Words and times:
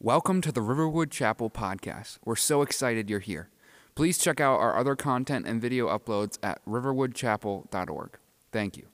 Welcome 0.00 0.42
to 0.42 0.52
the 0.52 0.62
Riverwood 0.62 1.10
Chapel 1.10 1.50
podcast. 1.50 2.18
We're 2.24 2.36
so 2.36 2.62
excited 2.62 3.10
you're 3.10 3.18
here. 3.18 3.48
Please 3.96 4.16
check 4.16 4.38
out 4.38 4.60
our 4.60 4.76
other 4.76 4.94
content 4.94 5.44
and 5.44 5.60
video 5.60 5.88
uploads 5.88 6.38
at 6.40 6.64
riverwoodchapel.org. 6.66 8.16
Thank 8.52 8.76
you. 8.76 8.86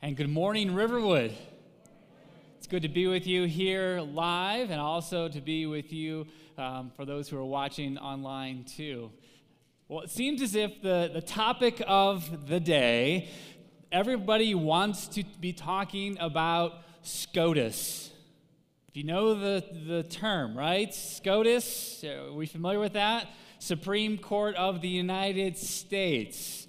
And 0.00 0.16
good 0.16 0.30
morning, 0.30 0.74
Riverwood. 0.74 1.34
It's 2.56 2.66
good 2.66 2.80
to 2.80 2.88
be 2.88 3.06
with 3.06 3.26
you 3.26 3.44
here 3.44 4.00
live 4.00 4.70
and 4.70 4.80
also 4.80 5.28
to 5.28 5.40
be 5.42 5.66
with 5.66 5.92
you 5.92 6.26
um, 6.56 6.90
for 6.96 7.04
those 7.04 7.28
who 7.28 7.36
are 7.36 7.44
watching 7.44 7.98
online 7.98 8.64
too. 8.64 9.12
Well, 9.86 10.00
it 10.00 10.08
seems 10.08 10.40
as 10.40 10.54
if 10.54 10.80
the, 10.80 11.10
the 11.12 11.20
topic 11.20 11.82
of 11.86 12.48
the 12.48 12.58
day, 12.58 13.28
everybody 13.92 14.54
wants 14.54 15.08
to 15.08 15.24
be 15.42 15.52
talking 15.52 16.16
about 16.18 16.72
SCOTUS. 17.02 18.14
If 18.96 19.00
you 19.00 19.08
know 19.08 19.34
the, 19.34 19.62
the 19.86 20.04
term, 20.04 20.56
right? 20.56 20.88
SCOTUS, 20.94 22.02
are 22.04 22.32
we 22.32 22.46
familiar 22.46 22.80
with 22.80 22.94
that? 22.94 23.28
Supreme 23.58 24.16
Court 24.16 24.54
of 24.54 24.80
the 24.80 24.88
United 24.88 25.58
States. 25.58 26.66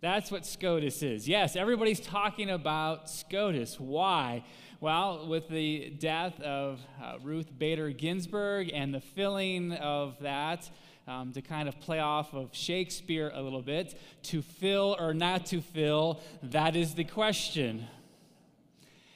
That's 0.00 0.32
what 0.32 0.44
SCOTUS 0.44 1.04
is. 1.04 1.28
Yes, 1.28 1.54
everybody's 1.54 2.00
talking 2.00 2.50
about 2.50 3.08
SCOTUS. 3.08 3.78
Why? 3.78 4.42
Well, 4.80 5.28
with 5.28 5.48
the 5.48 5.90
death 5.90 6.40
of 6.40 6.80
uh, 7.00 7.18
Ruth 7.22 7.56
Bader 7.56 7.90
Ginsburg 7.90 8.72
and 8.74 8.92
the 8.92 9.00
filling 9.00 9.70
of 9.74 10.18
that, 10.22 10.68
um, 11.06 11.32
to 11.34 11.40
kind 11.40 11.68
of 11.68 11.78
play 11.78 12.00
off 12.00 12.34
of 12.34 12.48
Shakespeare 12.50 13.30
a 13.32 13.40
little 13.40 13.62
bit, 13.62 13.96
to 14.24 14.42
fill 14.42 14.96
or 14.98 15.14
not 15.14 15.46
to 15.46 15.60
fill, 15.60 16.20
that 16.42 16.74
is 16.74 16.94
the 16.94 17.04
question. 17.04 17.86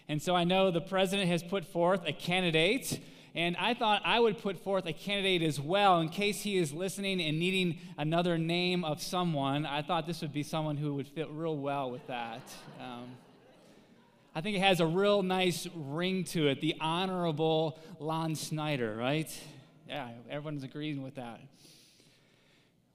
And 0.08 0.20
so 0.20 0.34
I 0.36 0.44
know 0.44 0.70
the 0.70 0.80
president 0.80 1.28
has 1.28 1.42
put 1.42 1.64
forth 1.64 2.02
a 2.06 2.12
candidate, 2.12 3.00
and 3.34 3.56
I 3.56 3.74
thought 3.74 4.02
I 4.04 4.20
would 4.20 4.38
put 4.38 4.62
forth 4.62 4.86
a 4.86 4.92
candidate 4.92 5.42
as 5.42 5.58
well 5.58 6.00
in 6.00 6.10
case 6.10 6.42
he 6.42 6.58
is 6.58 6.72
listening 6.72 7.22
and 7.22 7.38
needing 7.38 7.78
another 7.97 8.36
name 8.36 8.84
of 8.84 9.02
someone. 9.02 9.64
I 9.64 9.82
thought 9.82 10.06
this 10.06 10.20
would 10.20 10.32
be 10.32 10.42
someone 10.42 10.77
who 10.77 10.94
would 10.94 11.08
fit 11.08 11.28
real 11.30 11.56
well 11.56 11.91
with 11.91 12.06
that. 12.08 12.42
Um, 12.78 13.16
I 14.34 14.41
think 14.41 14.56
it 14.56 14.60
has 14.60 14.80
a 14.80 14.86
real 14.86 15.22
nice 15.22 15.69
ring 15.75 16.25
to 16.25 16.48
it 16.48 16.60
the 16.60 16.75
Honorable 16.80 17.78
Lon 17.98 18.34
Snyder, 18.34 18.94
right? 18.94 19.30
Yeah, 19.88 20.08
everyone's 20.28 20.64
agreeing 20.64 21.02
with 21.02 21.14
that. 21.14 21.41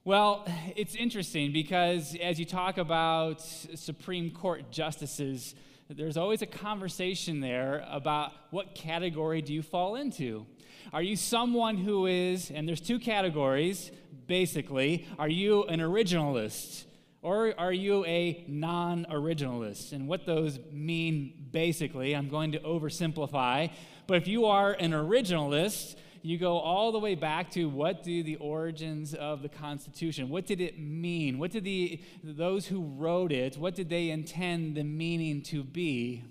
Well, 0.04 0.46
it's 0.76 0.94
interesting 0.94 1.52
because 1.52 2.16
as 2.22 2.38
you 2.38 2.46
talk 2.46 2.78
about 2.78 3.40
Supreme 3.42 4.30
Court 4.30 4.70
justices, 4.70 5.54
there's 5.96 6.16
always 6.16 6.40
a 6.40 6.46
conversation 6.46 7.40
there 7.40 7.84
about 7.90 8.32
what 8.50 8.74
category 8.74 9.42
do 9.42 9.52
you 9.52 9.62
fall 9.62 9.96
into? 9.96 10.46
Are 10.92 11.02
you 11.02 11.16
someone 11.16 11.76
who 11.76 12.06
is, 12.06 12.50
and 12.50 12.68
there's 12.68 12.80
two 12.80 12.98
categories 12.98 13.90
basically, 14.26 15.08
are 15.18 15.28
you 15.28 15.64
an 15.64 15.80
originalist? 15.80 16.84
Or 17.22 17.52
are 17.58 17.72
you 17.72 18.04
a 18.06 18.44
non 18.46 19.04
originalist? 19.10 19.92
And 19.92 20.06
what 20.06 20.26
those 20.26 20.58
mean 20.72 21.48
basically, 21.50 22.14
I'm 22.14 22.28
going 22.28 22.52
to 22.52 22.60
oversimplify, 22.60 23.72
but 24.06 24.16
if 24.16 24.28
you 24.28 24.46
are 24.46 24.72
an 24.72 24.92
originalist, 24.92 25.96
you 26.22 26.38
go 26.38 26.58
all 26.58 26.92
the 26.92 26.98
way 26.98 27.14
back 27.14 27.50
to 27.52 27.68
what 27.68 28.02
do 28.02 28.22
the 28.22 28.36
origins 28.36 29.14
of 29.14 29.42
the 29.42 29.48
Constitution? 29.48 30.28
What 30.28 30.46
did 30.46 30.60
it 30.60 30.78
mean? 30.78 31.38
What 31.38 31.50
did 31.50 31.64
the 31.64 32.02
those 32.22 32.66
who 32.66 32.82
wrote 32.82 33.32
it, 33.32 33.56
what 33.56 33.74
did 33.74 33.88
they 33.88 34.10
intend 34.10 34.76
the 34.76 34.84
meaning 34.84 35.42
to 35.44 35.64
be? 35.64 36.24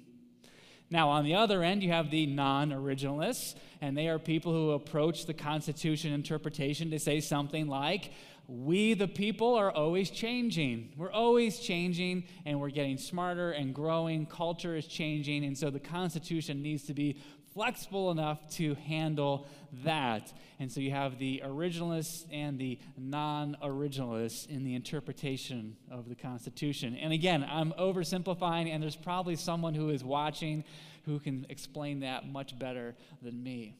Now, 0.92 1.10
on 1.10 1.24
the 1.24 1.36
other 1.36 1.62
end, 1.64 1.84
you 1.84 1.92
have 1.92 2.10
the 2.10 2.26
non 2.26 2.72
originalists, 2.72 3.56
and 3.82 3.96
they 3.96 4.08
are 4.08 4.18
people 4.18 4.52
who 4.52 4.72
approach 4.72 5.26
the 5.26 5.34
Constitution 5.34 6.14
interpretation 6.14 6.90
to 6.92 7.00
say 7.00 7.20
something 7.20 7.68
like, 7.68 8.12
We, 8.48 8.96
the 8.96 9.08
people, 9.08 9.54
are 9.54 9.72
always 9.72 10.10
changing. 10.10 10.94
We're 10.98 11.12
always 11.12 11.60
changing, 11.60 12.24
and 12.46 12.60
we're 12.60 12.72
getting 12.72 12.98
smarter 12.98 13.52
and 13.52 13.74
growing. 13.74 14.26
Culture 14.26 14.76
is 14.76 14.88
changing, 14.88 15.46
and 15.46 15.56
so 15.56 15.70
the 15.70 15.80
Constitution 15.80 16.64
needs 16.64 16.84
to 16.86 16.96
be 16.96 17.18
flexible 17.60 18.10
enough 18.10 18.50
to 18.50 18.74
handle 18.88 19.46
that. 19.84 20.32
And 20.60 20.72
so 20.72 20.80
you 20.80 20.92
have 20.92 21.20
the 21.20 21.42
originalists 21.46 22.26
and 22.32 22.58
the 22.58 22.80
non 22.98 23.58
originalists 23.62 24.48
in 24.48 24.64
the 24.64 24.76
interpretation 24.76 25.76
of 25.92 26.08
the 26.08 26.16
Constitution. 26.16 26.96
And 26.96 27.12
again, 27.12 27.46
I'm 27.46 27.74
oversimplifying, 27.74 28.74
and 28.74 28.82
there's 28.82 28.96
probably 28.96 29.36
someone 29.36 29.74
who 29.74 29.90
is 29.90 30.06
watching 30.06 30.64
who 31.04 31.20
can 31.20 31.46
explain 31.50 32.00
that 32.00 32.26
much 32.26 32.58
better 32.58 32.96
than 33.22 33.44
me. 33.44 33.76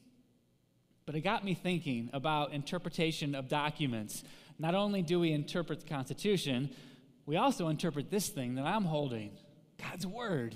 But 1.06 1.16
it 1.16 1.22
got 1.22 1.46
me 1.46 1.54
thinking 1.54 2.10
about 2.12 2.52
interpretation 2.52 3.34
of 3.34 3.48
documents. 3.48 4.26
Not 4.58 4.76
only 4.76 5.04
do 5.04 5.22
we 5.22 5.32
interpret 5.32 5.80
the 5.80 5.88
Constitution, 5.88 6.72
we 7.26 7.38
also 7.38 7.70
interpret 7.70 8.12
this 8.12 8.28
thing 8.28 8.56
that 8.56 8.66
I'm 8.66 8.84
holding 8.84 9.32
God's 9.82 10.06
Word. 10.06 10.54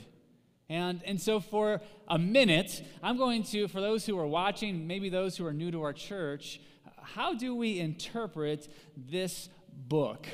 And, 0.70 1.02
and 1.06 1.22
so, 1.22 1.40
for 1.40 1.82
a 2.08 2.18
minute, 2.18 2.84
I'm 3.02 3.18
going 3.18 3.44
to, 3.44 3.68
for 3.68 3.82
those 3.82 4.06
who 4.06 4.18
are 4.18 4.28
watching, 4.28 4.88
maybe 4.88 5.10
those 5.10 5.38
who 5.38 5.46
are 5.46 5.54
new 5.54 5.72
to 5.72 5.82
our 5.84 5.94
church, 5.94 6.62
how 7.02 7.34
do 7.34 7.54
we 7.56 7.80
interpret 7.80 8.68
this 8.96 9.50
book? 9.88 10.26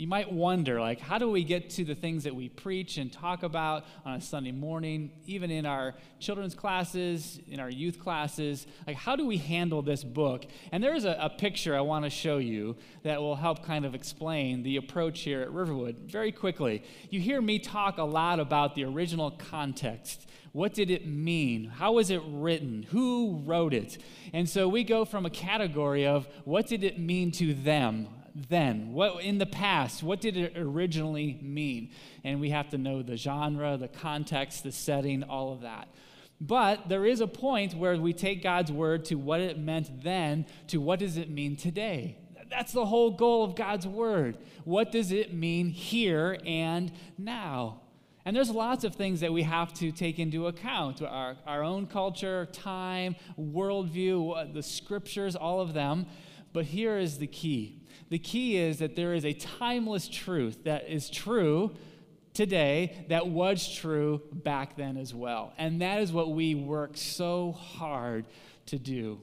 You 0.00 0.06
might 0.06 0.32
wonder 0.32 0.80
like 0.80 0.98
how 0.98 1.18
do 1.18 1.30
we 1.30 1.44
get 1.44 1.68
to 1.68 1.84
the 1.84 1.94
things 1.94 2.24
that 2.24 2.34
we 2.34 2.48
preach 2.48 2.96
and 2.96 3.12
talk 3.12 3.42
about 3.42 3.84
on 4.06 4.14
a 4.14 4.20
sunday 4.20 4.50
morning 4.50 5.10
even 5.26 5.50
in 5.50 5.66
our 5.66 5.94
children's 6.18 6.54
classes 6.54 7.38
in 7.48 7.60
our 7.60 7.68
youth 7.68 7.98
classes 7.98 8.66
like 8.86 8.96
how 8.96 9.14
do 9.14 9.26
we 9.26 9.36
handle 9.36 9.82
this 9.82 10.02
book 10.02 10.46
and 10.72 10.82
there's 10.82 11.04
a, 11.04 11.18
a 11.20 11.28
picture 11.28 11.76
i 11.76 11.82
want 11.82 12.02
to 12.02 12.08
show 12.08 12.38
you 12.38 12.74
that 13.02 13.20
will 13.20 13.36
help 13.36 13.62
kind 13.62 13.84
of 13.84 13.94
explain 13.94 14.62
the 14.62 14.78
approach 14.78 15.20
here 15.20 15.42
at 15.42 15.52
riverwood 15.52 15.94
very 16.06 16.32
quickly 16.32 16.82
you 17.10 17.20
hear 17.20 17.42
me 17.42 17.58
talk 17.58 17.98
a 17.98 18.02
lot 18.02 18.40
about 18.40 18.74
the 18.74 18.82
original 18.82 19.30
context 19.32 20.26
what 20.52 20.74
did 20.74 20.90
it 20.90 21.06
mean? 21.06 21.66
How 21.66 21.92
was 21.92 22.10
it 22.10 22.20
written? 22.26 22.84
Who 22.90 23.40
wrote 23.44 23.72
it? 23.72 23.98
And 24.32 24.48
so 24.48 24.66
we 24.66 24.82
go 24.82 25.04
from 25.04 25.24
a 25.24 25.30
category 25.30 26.08
of 26.08 26.26
what 26.44 26.66
did 26.66 26.82
it 26.82 26.98
mean 26.98 27.30
to 27.32 27.54
them? 27.54 28.08
Then? 28.34 28.92
What 28.92 29.22
in 29.22 29.38
the 29.38 29.46
past? 29.46 30.02
What 30.02 30.20
did 30.20 30.36
it 30.36 30.56
originally 30.56 31.38
mean? 31.42 31.90
And 32.24 32.40
we 32.40 32.50
have 32.50 32.68
to 32.70 32.78
know 32.78 33.02
the 33.02 33.16
genre, 33.16 33.76
the 33.76 33.88
context, 33.88 34.64
the 34.64 34.72
setting, 34.72 35.22
all 35.22 35.52
of 35.52 35.62
that. 35.62 35.88
But 36.40 36.88
there 36.88 37.04
is 37.04 37.20
a 37.20 37.26
point 37.26 37.74
where 37.74 37.96
we 37.96 38.12
take 38.12 38.42
God's 38.42 38.72
word 38.72 39.04
to 39.06 39.16
what 39.16 39.40
it 39.40 39.58
meant 39.58 40.02
then 40.02 40.46
to 40.68 40.78
what 40.78 40.98
does 40.98 41.16
it 41.18 41.30
mean 41.30 41.56
today. 41.56 42.16
That's 42.48 42.72
the 42.72 42.86
whole 42.86 43.10
goal 43.10 43.44
of 43.44 43.54
God's 43.54 43.86
word. 43.86 44.38
What 44.64 44.90
does 44.90 45.12
it 45.12 45.34
mean 45.34 45.68
here 45.68 46.38
and 46.44 46.90
now? 47.18 47.82
And 48.24 48.36
there's 48.36 48.50
lots 48.50 48.84
of 48.84 48.94
things 48.94 49.20
that 49.20 49.32
we 49.32 49.42
have 49.42 49.72
to 49.74 49.92
take 49.92 50.18
into 50.18 50.46
account 50.46 51.00
our, 51.02 51.36
our 51.46 51.62
own 51.62 51.86
culture, 51.86 52.46
time, 52.52 53.16
worldview, 53.38 54.36
uh, 54.36 54.52
the 54.52 54.62
scriptures, 54.62 55.36
all 55.36 55.60
of 55.60 55.74
them. 55.74 56.06
But 56.52 56.66
here 56.66 56.98
is 56.98 57.18
the 57.18 57.26
key 57.26 57.79
the 58.10 58.18
key 58.18 58.56
is 58.56 58.78
that 58.80 58.96
there 58.96 59.14
is 59.14 59.24
a 59.24 59.32
timeless 59.32 60.08
truth 60.08 60.64
that 60.64 60.88
is 60.88 61.08
true 61.08 61.72
today 62.34 63.04
that 63.08 63.28
was 63.28 63.72
true 63.72 64.20
back 64.32 64.76
then 64.76 64.96
as 64.96 65.14
well. 65.14 65.52
And 65.56 65.80
that 65.80 66.00
is 66.00 66.12
what 66.12 66.32
we 66.32 66.54
work 66.54 66.96
so 66.96 67.52
hard 67.52 68.26
to 68.66 68.78
do. 68.78 69.20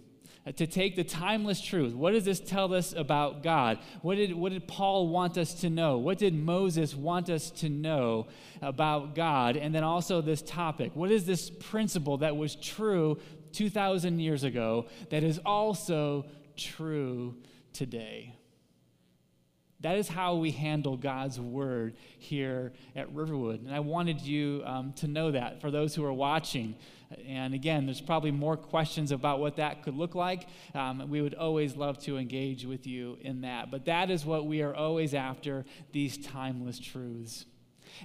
Uh, 0.47 0.51
to 0.53 0.65
take 0.65 0.95
the 0.95 1.03
timeless 1.03 1.59
truth. 1.59 1.93
What 1.93 2.13
does 2.13 2.23
this 2.23 2.39
tell 2.39 2.73
us 2.73 2.93
about 2.93 3.43
God? 3.43 3.79
What 4.01 4.15
did, 4.15 4.33
what 4.33 4.53
did 4.53 4.67
Paul 4.67 5.09
want 5.09 5.37
us 5.37 5.53
to 5.55 5.69
know? 5.69 5.97
What 5.97 6.17
did 6.17 6.33
Moses 6.33 6.95
want 6.95 7.29
us 7.29 7.49
to 7.51 7.69
know 7.69 8.27
about 8.61 9.13
God? 9.13 9.57
And 9.57 9.75
then 9.75 9.83
also 9.83 10.21
this 10.21 10.41
topic. 10.41 10.91
What 10.93 11.11
is 11.11 11.25
this 11.25 11.49
principle 11.49 12.19
that 12.19 12.37
was 12.37 12.55
true 12.55 13.19
2,000 13.51 14.19
years 14.19 14.45
ago 14.45 14.87
that 15.09 15.23
is 15.23 15.39
also 15.45 16.25
true 16.55 17.35
today? 17.73 18.36
That 19.81 19.97
is 19.97 20.07
how 20.07 20.35
we 20.35 20.51
handle 20.51 20.97
God's 20.97 21.39
word 21.39 21.95
here 22.17 22.73
at 22.95 23.13
Riverwood. 23.13 23.61
And 23.61 23.73
I 23.73 23.79
wanted 23.79 24.21
you 24.21 24.63
um, 24.65 24.93
to 24.93 25.07
know 25.07 25.31
that 25.31 25.61
for 25.61 25.69
those 25.69 25.93
who 25.93 26.03
are 26.03 26.13
watching. 26.13 26.75
And 27.27 27.53
again, 27.53 27.85
there's 27.85 28.01
probably 28.01 28.31
more 28.31 28.57
questions 28.57 29.11
about 29.11 29.39
what 29.39 29.57
that 29.57 29.83
could 29.83 29.95
look 29.95 30.15
like. 30.15 30.47
Um, 30.73 31.07
we 31.09 31.21
would 31.21 31.35
always 31.35 31.75
love 31.75 31.99
to 31.99 32.17
engage 32.17 32.65
with 32.65 32.87
you 32.87 33.17
in 33.21 33.41
that. 33.41 33.69
But 33.69 33.85
that 33.85 34.09
is 34.09 34.25
what 34.25 34.47
we 34.47 34.63
are 34.63 34.73
always 34.73 35.13
after 35.13 35.63
these 35.91 36.17
timeless 36.17 36.79
truths. 36.79 37.45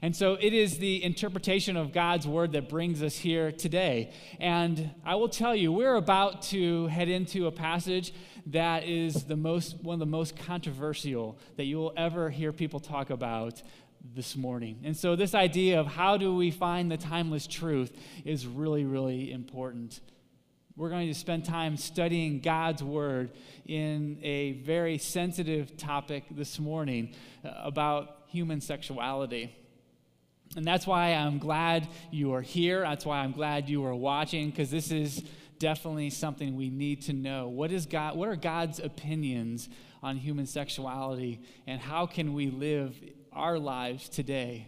And 0.00 0.16
so 0.16 0.34
it 0.40 0.52
is 0.54 0.78
the 0.78 1.02
interpretation 1.04 1.76
of 1.76 1.92
God's 1.92 2.26
word 2.26 2.52
that 2.52 2.68
brings 2.68 3.02
us 3.02 3.16
here 3.16 3.52
today. 3.52 4.12
And 4.40 4.90
I 5.04 5.16
will 5.16 5.28
tell 5.28 5.54
you, 5.54 5.72
we're 5.72 5.96
about 5.96 6.42
to 6.42 6.86
head 6.86 7.08
into 7.08 7.46
a 7.46 7.52
passage 7.52 8.14
that 8.46 8.84
is 8.84 9.24
the 9.24 9.36
most, 9.36 9.82
one 9.82 9.94
of 9.94 10.00
the 10.00 10.06
most 10.06 10.36
controversial 10.36 11.38
that 11.56 11.64
you 11.64 11.76
will 11.76 11.92
ever 11.96 12.30
hear 12.30 12.52
people 12.52 12.80
talk 12.80 13.10
about 13.10 13.62
this 14.14 14.36
morning. 14.36 14.80
And 14.84 14.96
so, 14.96 15.14
this 15.14 15.34
idea 15.34 15.78
of 15.78 15.86
how 15.86 16.16
do 16.16 16.34
we 16.34 16.50
find 16.50 16.90
the 16.90 16.96
timeless 16.96 17.46
truth 17.46 17.96
is 18.24 18.46
really, 18.46 18.84
really 18.84 19.30
important. 19.30 20.00
We're 20.74 20.88
going 20.88 21.08
to 21.08 21.14
spend 21.14 21.44
time 21.44 21.76
studying 21.76 22.40
God's 22.40 22.82
Word 22.82 23.32
in 23.66 24.18
a 24.22 24.52
very 24.52 24.98
sensitive 24.98 25.76
topic 25.76 26.24
this 26.30 26.58
morning 26.58 27.14
uh, 27.44 27.50
about 27.62 28.22
human 28.26 28.60
sexuality. 28.60 29.54
And 30.56 30.64
that's 30.64 30.86
why 30.86 31.14
I'm 31.14 31.38
glad 31.38 31.88
you 32.10 32.34
are 32.34 32.42
here. 32.42 32.80
That's 32.80 33.06
why 33.06 33.20
I'm 33.20 33.32
glad 33.32 33.68
you 33.68 33.84
are 33.86 33.94
watching, 33.94 34.50
because 34.50 34.70
this 34.70 34.90
is 34.90 35.22
definitely 35.58 36.10
something 36.10 36.56
we 36.56 36.68
need 36.68 37.02
to 37.02 37.12
know. 37.12 37.48
What 37.48 37.70
is 37.70 37.86
God 37.86 38.16
what 38.16 38.28
are 38.28 38.36
God's 38.36 38.80
opinions 38.80 39.68
on 40.02 40.16
human 40.16 40.46
sexuality 40.46 41.40
and 41.66 41.80
how 41.80 42.04
can 42.06 42.34
we 42.34 42.50
live 42.50 42.96
our 43.32 43.58
lives 43.58 44.08
today? 44.08 44.66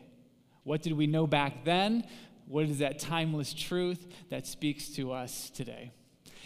What 0.63 0.83
did 0.83 0.93
we 0.93 1.07
know 1.07 1.27
back 1.27 1.65
then? 1.65 2.07
What 2.47 2.67
is 2.67 2.79
that 2.79 2.99
timeless 2.99 3.53
truth 3.53 4.07
that 4.31 4.47
speaks 4.47 4.89
to 4.91 5.13
us 5.13 5.51
today? 5.51 5.91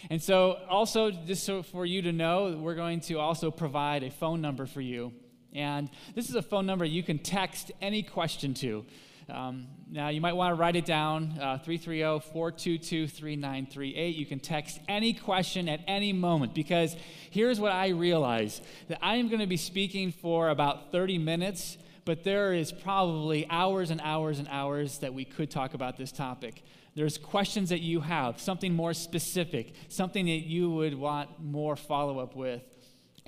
And 0.09 0.21
so, 0.21 0.59
also, 0.69 1.11
just 1.11 1.43
so 1.43 1.61
for 1.61 1.85
you 1.85 2.01
to 2.03 2.11
know, 2.11 2.57
we're 2.57 2.75
going 2.75 3.01
to 3.01 3.19
also 3.19 3.51
provide 3.51 4.03
a 4.03 4.09
phone 4.09 4.41
number 4.41 4.65
for 4.65 4.81
you. 4.81 5.13
And 5.53 5.89
this 6.15 6.29
is 6.29 6.35
a 6.35 6.41
phone 6.41 6.65
number 6.65 6.85
you 6.85 7.03
can 7.03 7.19
text 7.19 7.71
any 7.81 8.01
question 8.01 8.53
to. 8.55 8.85
Um, 9.31 9.67
now, 9.91 10.09
you 10.09 10.21
might 10.21 10.33
want 10.33 10.51
to 10.51 10.59
write 10.59 10.75
it 10.75 10.85
down 10.85 11.37
uh, 11.41 11.57
330 11.57 12.31
422 12.31 13.07
3938. 13.07 14.15
You 14.15 14.25
can 14.25 14.39
text 14.39 14.79
any 14.87 15.13
question 15.13 15.67
at 15.67 15.81
any 15.87 16.13
moment 16.13 16.53
because 16.53 16.95
here's 17.31 17.59
what 17.59 17.71
I 17.71 17.89
realize 17.89 18.61
that 18.87 18.99
I 19.01 19.15
am 19.15 19.27
going 19.29 19.39
to 19.39 19.47
be 19.47 19.57
speaking 19.57 20.11
for 20.11 20.49
about 20.49 20.91
30 20.91 21.17
minutes, 21.17 21.77
but 22.05 22.23
there 22.23 22.53
is 22.53 22.71
probably 22.71 23.49
hours 23.49 23.89
and 23.89 23.99
hours 24.03 24.37
and 24.37 24.47
hours 24.49 24.99
that 24.99 25.13
we 25.13 25.25
could 25.25 25.49
talk 25.49 25.73
about 25.73 25.97
this 25.97 26.11
topic. 26.11 26.63
There's 26.95 27.17
questions 27.17 27.69
that 27.69 27.81
you 27.81 28.01
have, 28.01 28.39
something 28.39 28.73
more 28.73 28.93
specific, 28.93 29.73
something 29.87 30.25
that 30.25 30.45
you 30.45 30.69
would 30.69 30.93
want 30.93 31.29
more 31.41 31.75
follow 31.75 32.19
up 32.19 32.35
with. 32.35 32.61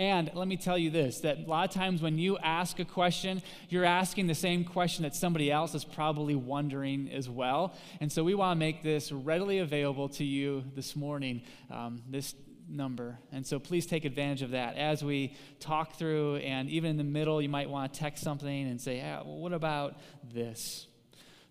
And 0.01 0.31
let 0.33 0.47
me 0.47 0.57
tell 0.57 0.79
you 0.79 0.89
this 0.89 1.19
that 1.19 1.37
a 1.37 1.47
lot 1.47 1.69
of 1.69 1.75
times 1.75 2.01
when 2.01 2.17
you 2.17 2.35
ask 2.39 2.79
a 2.79 2.85
question, 2.85 3.43
you're 3.69 3.85
asking 3.85 4.25
the 4.25 4.33
same 4.33 4.63
question 4.63 5.03
that 5.03 5.13
somebody 5.15 5.51
else 5.51 5.75
is 5.75 5.85
probably 5.85 6.33
wondering 6.33 7.11
as 7.11 7.29
well. 7.29 7.75
And 7.99 8.11
so 8.11 8.23
we 8.23 8.33
want 8.33 8.57
to 8.57 8.59
make 8.59 8.81
this 8.81 9.11
readily 9.11 9.59
available 9.59 10.09
to 10.09 10.23
you 10.23 10.63
this 10.73 10.95
morning, 10.95 11.43
um, 11.69 12.01
this 12.09 12.33
number. 12.67 13.19
And 13.31 13.45
so 13.45 13.59
please 13.59 13.85
take 13.85 14.03
advantage 14.03 14.41
of 14.41 14.51
that 14.51 14.75
as 14.75 15.03
we 15.03 15.35
talk 15.59 15.97
through. 15.97 16.37
And 16.37 16.67
even 16.71 16.89
in 16.89 16.97
the 16.97 17.03
middle, 17.03 17.39
you 17.39 17.49
might 17.49 17.69
want 17.69 17.93
to 17.93 17.99
text 17.99 18.23
something 18.23 18.67
and 18.67 18.81
say, 18.81 18.97
yeah, 18.97 19.17
well, 19.17 19.37
what 19.37 19.53
about 19.53 19.99
this? 20.33 20.87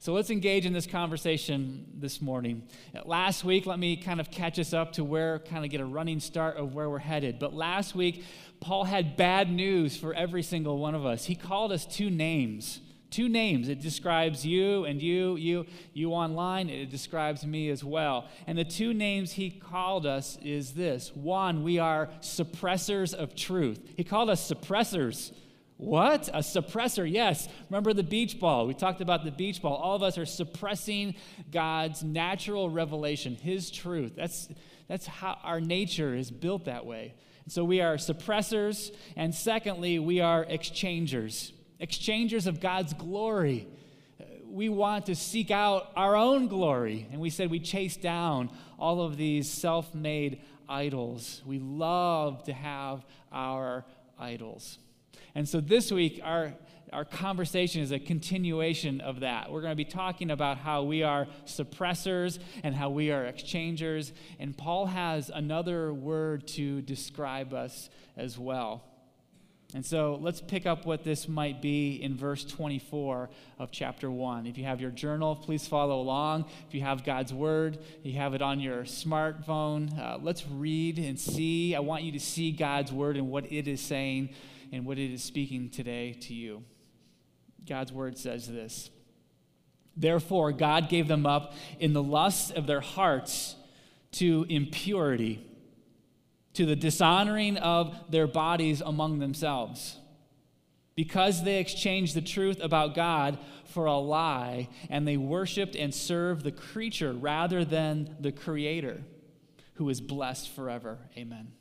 So 0.03 0.15
let's 0.15 0.31
engage 0.31 0.65
in 0.65 0.73
this 0.73 0.87
conversation 0.87 1.85
this 1.99 2.23
morning. 2.23 2.63
Last 3.05 3.45
week, 3.45 3.67
let 3.67 3.79
me 3.79 3.99
kind 3.99 4.19
of 4.19 4.31
catch 4.31 4.59
us 4.59 4.73
up 4.73 4.93
to 4.93 5.05
where, 5.05 5.41
kind 5.41 5.63
of 5.63 5.71
get 5.71 5.83
a 5.83 5.85
running 5.85 6.21
start 6.21 6.57
of 6.57 6.73
where 6.75 6.89
we're 6.89 6.99
headed. 6.99 7.39
But 7.39 7.53
last 7.53 7.95
week, 7.95 8.25
Paul 8.61 8.85
had 8.85 9.19
bad 9.19 9.51
news 9.51 9.99
for 9.99 10.15
every 10.15 10.43
single 10.43 10.79
one 10.79 10.95
of 10.95 11.05
us. 11.05 11.27
He 11.27 11.35
called 11.35 11.71
us 11.71 11.85
two 11.85 12.09
names. 12.09 12.81
Two 13.11 13.29
names. 13.29 13.69
It 13.69 13.83
describes 13.83 14.43
you 14.43 14.87
and 14.87 15.03
you, 15.03 15.37
you, 15.37 15.67
you 15.93 16.13
online. 16.13 16.71
It 16.71 16.89
describes 16.89 17.45
me 17.45 17.69
as 17.69 17.85
well. 17.85 18.27
And 18.47 18.57
the 18.57 18.65
two 18.65 18.95
names 18.95 19.33
he 19.33 19.51
called 19.51 20.07
us 20.07 20.39
is 20.43 20.73
this 20.73 21.15
one, 21.15 21.63
we 21.63 21.79
are 21.79 22.09
suppressors 22.23 23.13
of 23.13 23.35
truth. 23.35 23.87
He 23.99 24.05
called 24.05 24.31
us 24.31 24.51
suppressors 24.51 25.33
what? 25.81 26.29
A 26.29 26.41
suppressor, 26.41 27.11
yes. 27.11 27.49
Remember 27.71 27.95
the 27.95 28.03
beach 28.03 28.39
ball? 28.39 28.67
We 28.67 28.75
talked 28.75 29.01
about 29.01 29.25
the 29.25 29.31
beach 29.31 29.63
ball. 29.63 29.77
All 29.77 29.97
of 29.97 30.03
us 30.03 30.19
are 30.19 30.27
suppressing 30.27 31.15
God's 31.51 32.03
natural 32.03 32.69
revelation, 32.69 33.35
His 33.35 33.71
truth. 33.71 34.13
That's, 34.15 34.51
that's 34.89 35.07
how 35.07 35.39
our 35.43 35.59
nature 35.59 36.15
is 36.15 36.31
built 36.31 36.67
that 36.67 36.85
way. 36.85 37.15
So 37.49 37.65
we 37.65 37.81
are 37.81 37.97
suppressors, 37.97 38.95
and 39.17 39.35
secondly, 39.35 39.99
we 39.99 40.21
are 40.21 40.45
exchangers, 40.45 41.55
exchangers 41.79 42.47
of 42.47 42.61
God's 42.61 42.93
glory. 42.93 43.67
We 44.45 44.69
want 44.69 45.07
to 45.07 45.17
seek 45.17 45.51
out 45.51 45.93
our 45.97 46.15
own 46.15 46.49
glory, 46.49 47.09
and 47.11 47.23
we 47.23 47.31
said 47.31 47.51
we 47.51 47.59
chase 47.59 47.97
down 47.97 48.51
all 48.79 49.01
of 49.01 49.17
these 49.17 49.51
self 49.51 49.95
made 49.95 50.43
idols. 50.69 51.41
We 51.47 51.59
love 51.59 52.45
to 52.45 52.53
have 52.53 53.07
our 53.33 53.87
idols. 54.19 54.79
And 55.35 55.49
so 55.49 55.61
this 55.61 55.93
week, 55.93 56.21
our, 56.23 56.55
our 56.93 57.05
conversation 57.05 57.83
is 57.83 57.93
a 57.93 57.99
continuation 57.99 59.01
of 59.01 59.21
that. 59.21 59.51
We're 59.51 59.61
going 59.61 59.73
to 59.73 59.77
be 59.77 59.85
talking 59.85 60.31
about 60.31 60.59
how 60.59 60.83
we 60.83 61.03
are 61.03 61.27
suppressors 61.47 62.39
and 62.63 62.75
how 62.75 62.91
we 62.91 63.13
are 63.13 63.25
exchangers. 63.27 64.13
And 64.39 64.57
Paul 64.57 64.87
has 64.87 65.31
another 65.31 65.93
word 65.93 66.49
to 66.49 66.83
describe 66.83 67.53
us 67.53 67.91
as 68.17 68.39
well. 68.39 68.85
And 69.73 69.87
so 69.87 70.19
let's 70.21 70.41
pick 70.41 70.67
up 70.67 70.85
what 70.85 71.05
this 71.05 71.29
might 71.29 71.63
be 71.63 72.03
in 72.03 72.17
verse 72.17 72.45
24 72.45 73.31
of 73.61 73.71
chapter 73.71 74.11
1. 74.11 74.47
If 74.47 74.59
you 74.59 74.65
have 74.65 74.81
your 74.81 74.91
journal, 74.91 75.37
please 75.37 75.69
follow 75.69 76.01
along. 76.01 76.47
If 76.67 76.75
you 76.75 76.81
have 76.81 77.05
God's 77.05 77.33
word, 77.33 77.79
you 78.03 78.19
have 78.19 78.35
it 78.35 78.43
on 78.43 78.59
your 78.59 78.83
smartphone. 78.83 79.97
Uh, 79.97 80.19
let's 80.21 80.45
read 80.49 80.99
and 80.99 81.19
see. 81.21 81.77
I 81.77 81.81
want 81.81 82.03
you 82.03 82.11
to 82.13 82.21
see 82.21 82.51
God's 82.51 82.93
word 82.93 83.17
and 83.17 83.31
what 83.31 83.53
it 83.53 83.69
is 83.69 83.81
saying 83.81 84.31
and 84.73 84.85
what 84.85 84.99
it 84.99 85.13
is 85.13 85.23
speaking 85.23 85.71
today 85.71 86.13
to 86.13 86.35
you. 86.35 86.65
God's 87.67 87.93
word 87.93 88.19
says 88.19 88.47
this 88.47 88.91
Therefore, 89.97 90.53
God 90.53 90.89
gave 90.89 91.09
them 91.09 91.27
up 91.27 91.55
in 91.79 91.93
the 91.93 92.03
lusts 92.03 92.51
of 92.51 92.67
their 92.67 92.81
hearts 92.81 93.57
to 94.13 94.47
impurity, 94.49 95.47
to 96.55 96.67
the 96.67 96.77
dishonoring 96.77 97.57
of 97.59 97.95
their 98.11 98.27
bodies 98.27 98.81
among 98.81 99.19
themselves. 99.19 99.97
Because 100.97 101.45
they 101.45 101.59
exchanged 101.59 102.15
the 102.15 102.21
truth 102.21 102.59
about 102.61 102.95
God 102.95 103.39
for 103.65 103.87
a 103.87 103.97
lie, 103.97 104.69
and 104.91 105.07
they 105.07 105.17
worshiped 105.17 105.77
and 105.77 105.95
served 105.95 106.45
the 106.45 106.53
creature 106.53 107.13
rather 107.13 107.65
than 107.65 108.17
the 108.21 108.33
Creator, 108.33 109.03
who 109.75 109.89
is 109.89 110.01
blessed 110.01 110.51
forever. 110.51 110.99
Amen. 111.17 111.53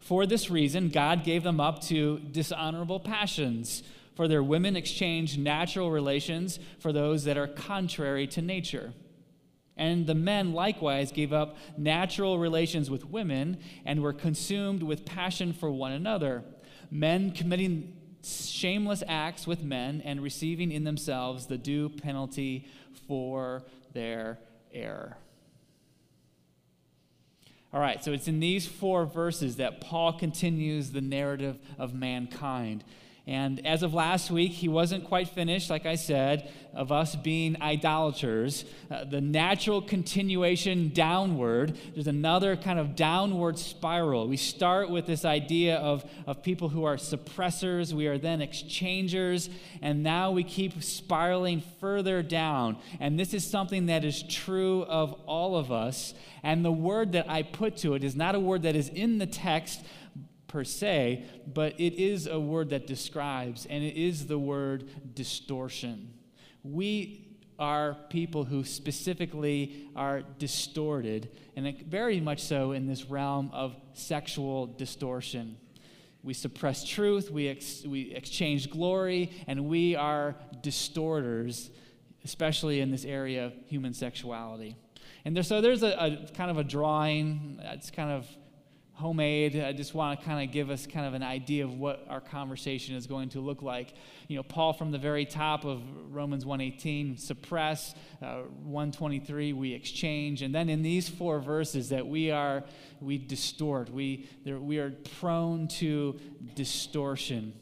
For 0.00 0.26
this 0.26 0.50
reason, 0.50 0.88
God 0.88 1.24
gave 1.24 1.42
them 1.42 1.60
up 1.60 1.82
to 1.82 2.18
dishonorable 2.18 3.00
passions. 3.00 3.82
For 4.14 4.26
their 4.26 4.42
women 4.42 4.74
exchanged 4.74 5.38
natural 5.38 5.90
relations 5.90 6.58
for 6.80 6.92
those 6.92 7.24
that 7.24 7.38
are 7.38 7.46
contrary 7.46 8.26
to 8.28 8.42
nature. 8.42 8.92
And 9.76 10.08
the 10.08 10.14
men 10.14 10.52
likewise 10.52 11.12
gave 11.12 11.32
up 11.32 11.56
natural 11.76 12.38
relations 12.38 12.90
with 12.90 13.04
women 13.04 13.58
and 13.84 14.02
were 14.02 14.12
consumed 14.12 14.82
with 14.82 15.04
passion 15.04 15.52
for 15.52 15.70
one 15.70 15.92
another, 15.92 16.42
men 16.90 17.30
committing 17.30 17.96
shameless 18.24 19.04
acts 19.06 19.46
with 19.46 19.62
men 19.62 20.02
and 20.04 20.20
receiving 20.20 20.72
in 20.72 20.82
themselves 20.82 21.46
the 21.46 21.56
due 21.56 21.88
penalty 21.88 22.66
for 23.06 23.62
their 23.92 24.40
error. 24.72 25.16
All 27.72 27.80
right, 27.80 28.02
so 28.02 28.12
it's 28.12 28.28
in 28.28 28.40
these 28.40 28.66
four 28.66 29.04
verses 29.04 29.56
that 29.56 29.80
Paul 29.80 30.14
continues 30.14 30.90
the 30.90 31.02
narrative 31.02 31.58
of 31.78 31.94
mankind. 31.94 32.82
And 33.28 33.66
as 33.66 33.82
of 33.82 33.92
last 33.92 34.30
week, 34.30 34.52
he 34.52 34.68
wasn't 34.68 35.04
quite 35.04 35.28
finished, 35.28 35.68
like 35.68 35.84
I 35.84 35.96
said, 35.96 36.50
of 36.72 36.90
us 36.90 37.14
being 37.14 37.60
idolaters. 37.60 38.64
Uh, 38.90 39.04
the 39.04 39.20
natural 39.20 39.82
continuation 39.82 40.88
downward, 40.94 41.76
there's 41.92 42.06
another 42.06 42.56
kind 42.56 42.78
of 42.78 42.96
downward 42.96 43.58
spiral. 43.58 44.26
We 44.28 44.38
start 44.38 44.88
with 44.88 45.04
this 45.04 45.26
idea 45.26 45.76
of, 45.76 46.10
of 46.26 46.42
people 46.42 46.70
who 46.70 46.84
are 46.84 46.96
suppressors, 46.96 47.92
we 47.92 48.06
are 48.06 48.16
then 48.16 48.40
exchangers, 48.40 49.50
and 49.82 50.02
now 50.02 50.30
we 50.30 50.42
keep 50.42 50.82
spiraling 50.82 51.62
further 51.80 52.22
down. 52.22 52.78
And 52.98 53.20
this 53.20 53.34
is 53.34 53.46
something 53.46 53.86
that 53.86 54.06
is 54.06 54.22
true 54.22 54.84
of 54.84 55.12
all 55.26 55.56
of 55.56 55.70
us. 55.70 56.14
And 56.42 56.64
the 56.64 56.72
word 56.72 57.12
that 57.12 57.28
I 57.28 57.42
put 57.42 57.76
to 57.78 57.92
it 57.92 58.04
is 58.04 58.16
not 58.16 58.34
a 58.34 58.40
word 58.40 58.62
that 58.62 58.74
is 58.74 58.88
in 58.88 59.18
the 59.18 59.26
text, 59.26 59.84
per 60.48 60.64
se, 60.64 61.24
but 61.46 61.78
it 61.78 61.94
is 61.94 62.26
a 62.26 62.40
word 62.40 62.70
that 62.70 62.86
describes, 62.86 63.66
and 63.66 63.84
it 63.84 63.96
is 63.96 64.26
the 64.26 64.38
word 64.38 65.14
distortion. 65.14 66.12
We 66.64 67.28
are 67.58 67.96
people 68.08 68.44
who 68.44 68.64
specifically 68.64 69.88
are 69.94 70.22
distorted, 70.38 71.30
and 71.56 71.80
very 71.82 72.20
much 72.20 72.40
so 72.40 72.72
in 72.72 72.86
this 72.86 73.04
realm 73.06 73.50
of 73.52 73.76
sexual 73.92 74.66
distortion. 74.66 75.56
We 76.22 76.34
suppress 76.34 76.84
truth, 76.84 77.30
we, 77.30 77.48
ex- 77.48 77.84
we 77.84 78.12
exchange 78.14 78.70
glory, 78.70 79.30
and 79.46 79.66
we 79.66 79.96
are 79.96 80.36
distorters, 80.62 81.70
especially 82.24 82.80
in 82.80 82.90
this 82.90 83.04
area 83.04 83.46
of 83.46 83.52
human 83.66 83.94
sexuality. 83.94 84.76
And 85.24 85.36
there, 85.36 85.42
so 85.42 85.60
there's 85.60 85.82
a, 85.82 85.92
a 85.92 86.32
kind 86.34 86.50
of 86.50 86.58
a 86.58 86.64
drawing, 86.64 87.60
it's 87.62 87.90
kind 87.90 88.10
of 88.10 88.26
homemade. 88.98 89.56
I 89.60 89.72
just 89.72 89.94
want 89.94 90.18
to 90.18 90.26
kind 90.26 90.46
of 90.46 90.52
give 90.52 90.70
us 90.70 90.86
kind 90.86 91.06
of 91.06 91.14
an 91.14 91.22
idea 91.22 91.64
of 91.64 91.78
what 91.78 92.04
our 92.08 92.20
conversation 92.20 92.96
is 92.96 93.06
going 93.06 93.28
to 93.30 93.40
look 93.40 93.62
like. 93.62 93.94
You 94.26 94.36
know, 94.36 94.42
Paul 94.42 94.72
from 94.72 94.90
the 94.90 94.98
very 94.98 95.24
top 95.24 95.64
of 95.64 95.80
Romans 96.12 96.44
1:18, 96.44 97.16
suppress, 97.16 97.94
uh, 98.20 98.42
123, 98.64 99.52
we 99.52 99.72
exchange, 99.72 100.42
and 100.42 100.52
then 100.52 100.68
in 100.68 100.82
these 100.82 101.08
four 101.08 101.38
verses 101.38 101.90
that 101.90 102.06
we 102.06 102.32
are 102.32 102.64
we 103.00 103.18
distort, 103.18 103.88
we 103.88 104.28
we 104.44 104.78
are 104.78 104.90
prone 105.20 105.68
to 105.68 106.18
distortion 106.56 107.52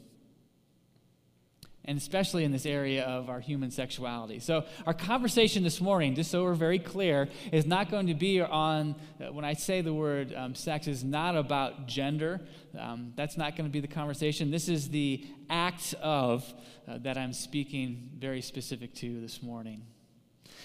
and 1.87 1.97
especially 1.97 2.43
in 2.43 2.51
this 2.51 2.65
area 2.65 3.05
of 3.05 3.29
our 3.29 3.39
human 3.39 3.71
sexuality. 3.71 4.39
So, 4.39 4.65
our 4.85 4.93
conversation 4.93 5.63
this 5.63 5.79
morning, 5.79 6.15
just 6.15 6.29
so 6.29 6.43
we're 6.43 6.53
very 6.53 6.79
clear, 6.79 7.29
is 7.53 7.65
not 7.65 7.89
going 7.89 8.07
to 8.07 8.13
be 8.13 8.41
on, 8.41 8.95
uh, 9.21 9.31
when 9.31 9.45
I 9.45 9.53
say 9.53 9.79
the 9.79 9.93
word 9.93 10.33
um, 10.35 10.53
sex, 10.53 10.87
is 10.87 11.03
not 11.05 11.37
about 11.37 11.87
gender. 11.87 12.41
Um, 12.77 13.13
that's 13.15 13.37
not 13.37 13.55
going 13.55 13.69
to 13.69 13.71
be 13.71 13.79
the 13.79 13.87
conversation. 13.87 14.51
This 14.51 14.67
is 14.67 14.89
the 14.89 15.25
act 15.49 15.95
of 16.01 16.53
uh, 16.87 16.97
that 16.99 17.17
I'm 17.17 17.33
speaking 17.33 18.11
very 18.17 18.41
specific 18.41 18.93
to 18.95 19.21
this 19.21 19.41
morning. 19.41 19.83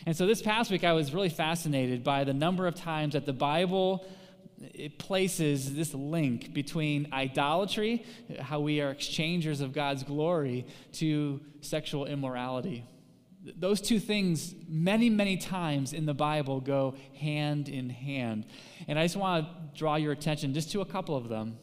And 0.05 0.17
so, 0.17 0.27
this 0.27 0.43
past 0.43 0.73
week, 0.73 0.83
I 0.83 0.93
was 0.93 1.15
really 1.15 1.29
fascinated 1.29 2.03
by 2.03 2.25
the 2.25 2.35
number 2.35 2.67
of 2.67 2.75
times 2.75 3.13
that 3.13 3.27
the 3.27 3.33
Bible 3.33 4.05
it 4.75 4.99
places 4.99 5.75
this 5.75 5.95
link 5.95 6.53
between 6.53 7.09
idolatry, 7.13 8.05
how 8.41 8.61
we 8.61 8.81
are 8.81 8.91
exchangers 8.91 9.61
of 9.61 9.73
God's 9.73 10.03
glory, 10.03 10.67
to 10.95 11.41
sexual 11.61 12.07
immorality. 12.07 12.85
Those 13.57 13.81
two 13.81 13.99
things, 13.99 14.55
many, 14.69 15.11
many 15.11 15.37
times 15.37 15.93
in 15.93 16.07
the 16.07 16.15
Bible, 16.15 16.61
go 16.61 16.95
hand 17.19 17.69
in 17.69 17.91
hand. 17.91 18.47
And 18.87 18.99
I 18.99 19.05
just 19.05 19.17
want 19.17 19.47
to 19.47 19.79
draw 19.79 19.97
your 19.97 20.13
attention 20.13 20.55
just 20.55 20.71
to 20.73 20.81
a 20.81 20.87
couple 20.87 21.17
of 21.17 21.29
them. 21.29 21.59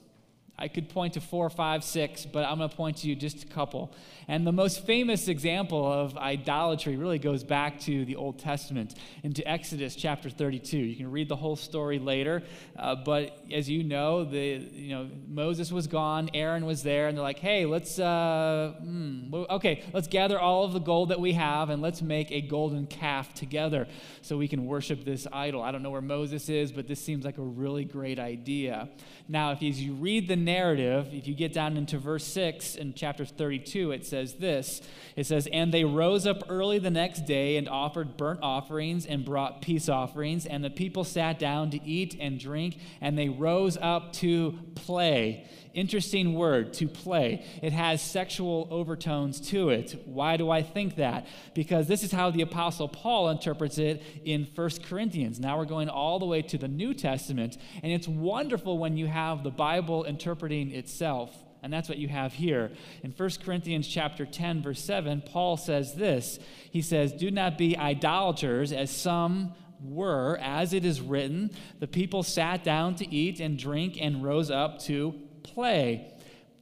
I 0.60 0.68
could 0.68 0.90
point 0.90 1.14
to 1.14 1.22
four, 1.22 1.50
five, 1.50 1.86
six, 1.86 2.26
but 2.26 2.44
I'm 2.44 2.58
going 2.58 2.70
to 2.70 2.76
point 2.76 2.98
to 2.98 3.08
you 3.08 3.16
just 3.16 3.44
a 3.44 3.48
couple. 3.48 3.94
And 4.28 4.46
the 4.46 4.52
most 4.52 4.86
famous 4.86 5.30
example 5.30 5.92
of 5.92 6.18
idolatry 6.18 6.98
really 6.98 7.18
goes 7.18 7.44
back 7.44 7.80
to 7.82 8.04
the 8.04 8.18
Old 8.18 8.40
Testament, 8.40 8.94
into 9.24 9.48
Exodus 9.50 9.96
chapter 9.96 10.30
32. 10.30 10.78
You 10.78 10.96
can 10.98 11.10
read 11.10 11.30
the 11.30 11.36
whole 11.38 11.56
story 11.56 11.98
later, 11.98 12.44
uh, 12.78 12.96
but 12.96 13.42
as 13.52 13.70
you 13.70 13.84
know, 13.84 14.26
the 14.26 14.70
you 14.74 14.90
know 14.90 15.10
Moses 15.28 15.72
was 15.72 15.88
gone, 15.88 16.30
Aaron 16.34 16.66
was 16.66 16.84
there, 16.84 17.08
and 17.08 17.18
they're 17.18 17.24
like, 17.24 17.40
"Hey, 17.40 17.66
let's 17.66 17.98
uh, 17.98 18.74
hmm, 18.80 19.34
okay, 19.50 19.84
let's 19.94 20.08
gather 20.08 20.40
all 20.40 20.66
of 20.66 20.74
the 20.74 20.80
gold 20.80 21.10
that 21.10 21.20
we 21.22 21.34
have 21.34 21.70
and 21.70 21.82
let's 21.82 22.02
make 22.02 22.32
a 22.32 22.42
golden 22.42 22.86
calf 22.86 23.34
together 23.34 23.88
so 24.22 24.38
we 24.38 24.48
can 24.50 24.66
worship 24.66 25.06
this 25.06 25.26
idol." 25.32 25.64
I 25.64 25.72
don't 25.72 25.84
know 25.84 25.90
where 25.90 26.02
Moses 26.02 26.50
is, 26.50 26.72
but 26.72 26.88
this 26.88 27.00
seems 27.00 27.24
like 27.24 27.38
a 27.38 27.44
really 27.44 27.86
great 27.86 28.20
idea. 28.20 28.90
Now, 29.32 29.52
if 29.52 29.62
you 29.62 29.94
read 29.94 30.28
the 30.28 30.36
narrative, 30.36 31.14
if 31.14 31.28
you 31.28 31.36
get 31.36 31.54
down 31.54 31.78
into 31.78 32.00
verse 32.00 32.26
6 32.26 32.76
in 32.76 32.96
chapter 32.96 33.26
32, 33.26 33.92
it 33.92 34.04
says 34.04 34.34
this 34.34 34.82
It 35.16 35.28
says, 35.28 35.48
And 35.54 35.72
they 35.72 35.84
rose 35.84 36.26
up 36.26 36.42
early 36.50 36.80
the 36.80 36.90
next 36.90 37.28
day 37.28 37.58
and 37.58 37.70
offered 37.70 38.18
burnt 38.18 38.40
offerings 38.42 39.06
and 39.06 39.24
brought 39.24 39.62
peace 39.62 39.88
offerings, 39.88 40.48
and 40.48 40.64
the 40.64 40.72
people 40.72 41.04
sat 41.04 41.38
down 41.38 41.70
to 41.70 41.84
eat 41.86 42.18
and 42.20 42.40
drink, 42.40 42.80
and 43.02 43.20
they 43.20 43.30
rose 43.30 43.78
up 43.80 44.14
to 44.14 44.58
play. 44.74 45.48
Interesting 45.80 46.34
word, 46.34 46.74
to 46.74 46.90
play. 46.90 47.46
It 47.64 47.72
has 47.72 48.02
sexual 48.02 48.68
overtones 48.70 49.40
to 49.52 49.70
it. 49.70 49.96
Why 50.04 50.36
do 50.36 50.52
I 50.52 50.62
think 50.62 50.98
that? 50.98 51.26
Because 51.54 51.88
this 51.88 52.04
is 52.04 52.12
how 52.12 52.32
the 52.32 52.42
Apostle 52.42 52.90
Paul 52.90 53.30
interprets 53.30 53.78
it 53.78 54.04
in 54.26 54.46
1 54.54 54.70
Corinthians. 54.84 55.40
Now 55.40 55.58
we're 55.58 55.64
going 55.64 55.88
all 55.88 56.20
the 56.20 56.26
way 56.26 56.42
to 56.42 56.58
the 56.58 56.68
New 56.68 56.94
Testament, 56.94 57.58
and 57.82 57.94
it's 57.94 58.10
wonderful 58.10 58.78
when 58.78 58.98
you 58.98 59.08
have 59.08 59.42
the 59.42 59.52
Bible 59.52 60.04
interpreting 60.04 60.72
itself. 60.72 61.34
And 61.64 61.72
that's 61.72 61.88
what 61.88 61.98
you 61.98 62.10
have 62.10 62.34
here. 62.34 62.72
In 63.02 63.12
1 63.12 63.30
Corinthians 63.46 63.88
chapter 63.88 64.26
10 64.26 64.62
verse 64.62 64.84
7, 64.84 65.24
Paul 65.26 65.56
says 65.56 65.96
this. 65.96 66.40
He 66.70 66.82
says, 66.82 67.14
"Do 67.14 67.32
not 67.32 67.58
be 67.58 67.78
idolaters 67.78 68.74
as 68.74 68.92
some 68.92 69.54
were, 69.82 70.38
as 70.42 70.74
it 70.74 70.84
is 70.84 71.00
written, 71.00 71.52
the 71.80 71.88
people 71.88 72.22
sat 72.22 72.66
down 72.66 72.96
to 72.96 73.10
eat 73.10 73.40
and 73.40 73.58
drink 73.58 73.98
and 73.98 74.22
rose 74.22 74.52
up 74.52 74.78
to 74.80 75.16
play. 75.44 76.14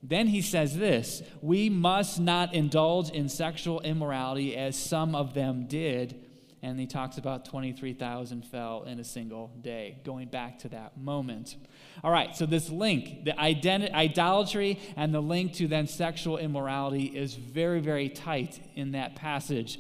Then 0.03 0.27
he 0.27 0.41
says 0.41 0.77
this 0.77 1.23
We 1.41 1.69
must 1.69 2.19
not 2.19 2.53
indulge 2.53 3.09
in 3.09 3.29
sexual 3.29 3.81
immorality 3.81 4.55
as 4.55 4.77
some 4.77 5.15
of 5.15 5.33
them 5.33 5.67
did. 5.67 6.23
And 6.63 6.79
he 6.79 6.87
talks 6.87 7.19
about 7.19 7.45
23,000 7.45 8.43
fell 8.43 8.83
in 8.83 8.99
a 8.99 9.03
single 9.03 9.51
day, 9.61 9.99
going 10.03 10.27
back 10.27 10.59
to 10.59 10.69
that 10.69 10.97
moment. 10.97 11.55
All 12.03 12.11
right, 12.11 12.35
so 12.35 12.47
this 12.47 12.69
link, 12.69 13.25
the 13.25 13.31
ident- 13.33 13.93
idolatry 13.93 14.79
and 14.95 15.13
the 15.13 15.21
link 15.21 15.53
to 15.53 15.67
then 15.67 15.87
sexual 15.87 16.39
immorality 16.39 17.05
is 17.05 17.35
very, 17.35 17.79
very 17.79 18.09
tight 18.09 18.59
in 18.75 18.93
that 18.93 19.15
passage. 19.15 19.79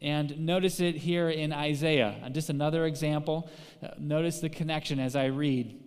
And 0.00 0.46
notice 0.46 0.80
it 0.80 0.96
here 0.96 1.28
in 1.28 1.52
Isaiah. 1.52 2.16
Just 2.32 2.50
another 2.50 2.86
example. 2.86 3.50
Uh, 3.82 3.88
notice 3.98 4.40
the 4.40 4.48
connection 4.48 5.00
as 5.00 5.16
I 5.16 5.26
read. 5.26 5.81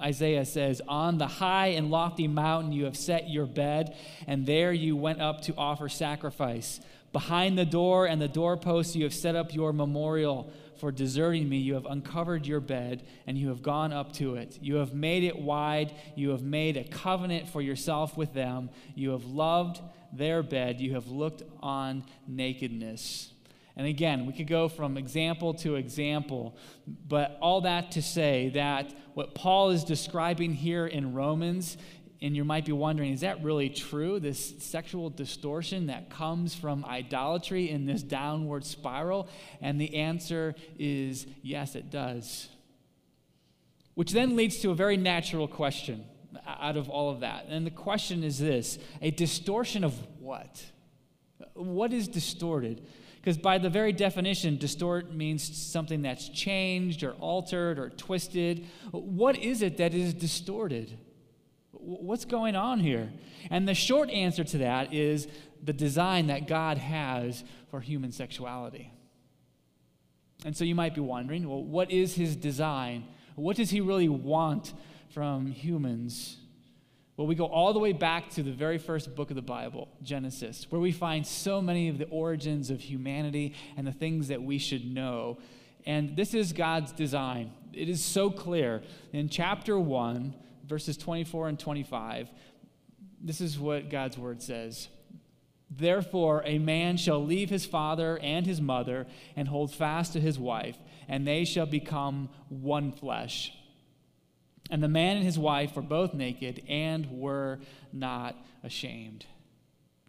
Isaiah 0.00 0.44
says, 0.44 0.82
On 0.88 1.18
the 1.18 1.26
high 1.26 1.68
and 1.68 1.90
lofty 1.90 2.28
mountain 2.28 2.72
you 2.72 2.84
have 2.84 2.96
set 2.96 3.30
your 3.30 3.46
bed, 3.46 3.96
and 4.26 4.44
there 4.46 4.72
you 4.72 4.96
went 4.96 5.20
up 5.20 5.40
to 5.42 5.54
offer 5.56 5.88
sacrifice. 5.88 6.80
Behind 7.12 7.56
the 7.56 7.64
door 7.64 8.06
and 8.06 8.20
the 8.20 8.28
doorpost 8.28 8.94
you 8.94 9.04
have 9.04 9.14
set 9.14 9.36
up 9.36 9.54
your 9.54 9.72
memorial. 9.72 10.52
For 10.78 10.92
deserting 10.92 11.48
me, 11.48 11.56
you 11.56 11.72
have 11.72 11.86
uncovered 11.86 12.46
your 12.46 12.60
bed, 12.60 13.06
and 13.26 13.38
you 13.38 13.48
have 13.48 13.62
gone 13.62 13.92
up 13.92 14.12
to 14.14 14.34
it. 14.34 14.58
You 14.60 14.76
have 14.76 14.92
made 14.92 15.24
it 15.24 15.38
wide. 15.38 15.94
You 16.14 16.30
have 16.30 16.42
made 16.42 16.76
a 16.76 16.84
covenant 16.84 17.48
for 17.48 17.62
yourself 17.62 18.18
with 18.18 18.34
them. 18.34 18.68
You 18.94 19.10
have 19.12 19.24
loved 19.24 19.80
their 20.12 20.42
bed. 20.42 20.80
You 20.80 20.92
have 20.92 21.08
looked 21.08 21.42
on 21.62 22.04
nakedness. 22.28 23.32
And 23.76 23.86
again, 23.86 24.24
we 24.24 24.32
could 24.32 24.46
go 24.46 24.68
from 24.68 24.96
example 24.96 25.52
to 25.54 25.74
example, 25.74 26.56
but 26.86 27.36
all 27.40 27.60
that 27.62 27.92
to 27.92 28.02
say 28.02 28.50
that 28.54 28.94
what 29.14 29.34
Paul 29.34 29.70
is 29.70 29.84
describing 29.84 30.54
here 30.54 30.86
in 30.86 31.12
Romans, 31.12 31.76
and 32.22 32.34
you 32.34 32.42
might 32.42 32.64
be 32.64 32.72
wondering, 32.72 33.12
is 33.12 33.20
that 33.20 33.42
really 33.42 33.68
true? 33.68 34.18
This 34.18 34.54
sexual 34.60 35.10
distortion 35.10 35.88
that 35.88 36.08
comes 36.08 36.54
from 36.54 36.86
idolatry 36.86 37.68
in 37.68 37.84
this 37.84 38.02
downward 38.02 38.64
spiral? 38.64 39.28
And 39.60 39.78
the 39.78 39.96
answer 39.96 40.54
is 40.78 41.26
yes, 41.42 41.74
it 41.74 41.90
does. 41.90 42.48
Which 43.94 44.12
then 44.12 44.36
leads 44.36 44.58
to 44.60 44.70
a 44.70 44.74
very 44.74 44.96
natural 44.96 45.48
question 45.48 46.04
out 46.46 46.78
of 46.78 46.88
all 46.88 47.10
of 47.10 47.20
that. 47.20 47.46
And 47.48 47.66
the 47.66 47.70
question 47.70 48.24
is 48.24 48.38
this 48.38 48.78
a 49.02 49.10
distortion 49.10 49.84
of 49.84 49.94
what? 50.18 50.64
What 51.52 51.92
is 51.92 52.08
distorted? 52.08 52.86
Because 53.26 53.38
by 53.38 53.58
the 53.58 53.68
very 53.68 53.92
definition, 53.92 54.56
distort 54.56 55.12
means 55.12 55.42
something 55.56 56.02
that's 56.02 56.28
changed 56.28 57.02
or 57.02 57.14
altered 57.14 57.76
or 57.76 57.90
twisted. 57.90 58.68
What 58.92 59.36
is 59.36 59.62
it 59.62 59.78
that 59.78 59.94
is 59.94 60.14
distorted? 60.14 60.96
What's 61.72 62.24
going 62.24 62.54
on 62.54 62.78
here? 62.78 63.12
And 63.50 63.66
the 63.66 63.74
short 63.74 64.10
answer 64.10 64.44
to 64.44 64.58
that 64.58 64.94
is 64.94 65.26
the 65.60 65.72
design 65.72 66.28
that 66.28 66.46
God 66.46 66.78
has 66.78 67.42
for 67.68 67.80
human 67.80 68.12
sexuality. 68.12 68.92
And 70.44 70.56
so 70.56 70.62
you 70.62 70.76
might 70.76 70.94
be 70.94 71.00
wondering 71.00 71.48
well, 71.48 71.64
what 71.64 71.90
is 71.90 72.14
his 72.14 72.36
design? 72.36 73.06
What 73.34 73.56
does 73.56 73.70
he 73.70 73.80
really 73.80 74.08
want 74.08 74.72
from 75.10 75.48
humans? 75.48 76.36
Well, 77.16 77.26
we 77.26 77.34
go 77.34 77.46
all 77.46 77.72
the 77.72 77.78
way 77.78 77.92
back 77.92 78.28
to 78.30 78.42
the 78.42 78.52
very 78.52 78.76
first 78.76 79.14
book 79.14 79.30
of 79.30 79.36
the 79.36 79.42
Bible, 79.42 79.88
Genesis, 80.02 80.66
where 80.68 80.80
we 80.80 80.92
find 80.92 81.26
so 81.26 81.62
many 81.62 81.88
of 81.88 81.96
the 81.96 82.04
origins 82.08 82.68
of 82.68 82.80
humanity 82.80 83.54
and 83.76 83.86
the 83.86 83.92
things 83.92 84.28
that 84.28 84.42
we 84.42 84.58
should 84.58 84.84
know. 84.84 85.38
And 85.86 86.14
this 86.14 86.34
is 86.34 86.52
God's 86.52 86.92
design. 86.92 87.52
It 87.72 87.88
is 87.88 88.04
so 88.04 88.28
clear. 88.28 88.82
In 89.14 89.30
chapter 89.30 89.78
1, 89.78 90.34
verses 90.66 90.98
24 90.98 91.48
and 91.48 91.58
25, 91.58 92.28
this 93.22 93.40
is 93.40 93.58
what 93.58 93.88
God's 93.88 94.18
word 94.18 94.42
says. 94.42 94.88
Therefore, 95.70 96.42
a 96.44 96.58
man 96.58 96.98
shall 96.98 97.24
leave 97.24 97.48
his 97.48 97.64
father 97.64 98.18
and 98.18 98.44
his 98.44 98.60
mother 98.60 99.06
and 99.36 99.48
hold 99.48 99.72
fast 99.72 100.12
to 100.12 100.20
his 100.20 100.38
wife, 100.38 100.76
and 101.08 101.26
they 101.26 101.46
shall 101.46 101.66
become 101.66 102.28
one 102.50 102.92
flesh. 102.92 103.52
And 104.70 104.82
the 104.82 104.88
man 104.88 105.16
and 105.16 105.24
his 105.24 105.38
wife 105.38 105.76
were 105.76 105.82
both 105.82 106.14
naked 106.14 106.62
and 106.68 107.10
were 107.10 107.60
not 107.92 108.36
ashamed. 108.64 109.26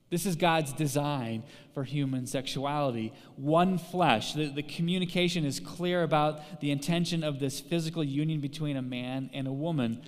This 0.10 0.26
is 0.26 0.38
God's 0.38 0.72
design 0.72 1.44
for 1.74 1.84
human 1.84 2.28
sexuality. 2.28 3.14
One 3.36 3.78
flesh. 3.78 4.34
The, 4.34 4.48
the, 4.48 4.64
communication 4.64 5.44
is 5.44 5.60
clear 5.60 6.04
about 6.04 6.62
the 6.62 6.72
intention 6.72 7.26
of 7.26 7.40
this 7.40 7.60
physical 7.60 8.04
union 8.04 8.40
between 8.40 8.78
a 8.78 8.82
man 8.82 9.30
and 9.34 9.48
a 9.48 9.52
woman. 9.52 10.02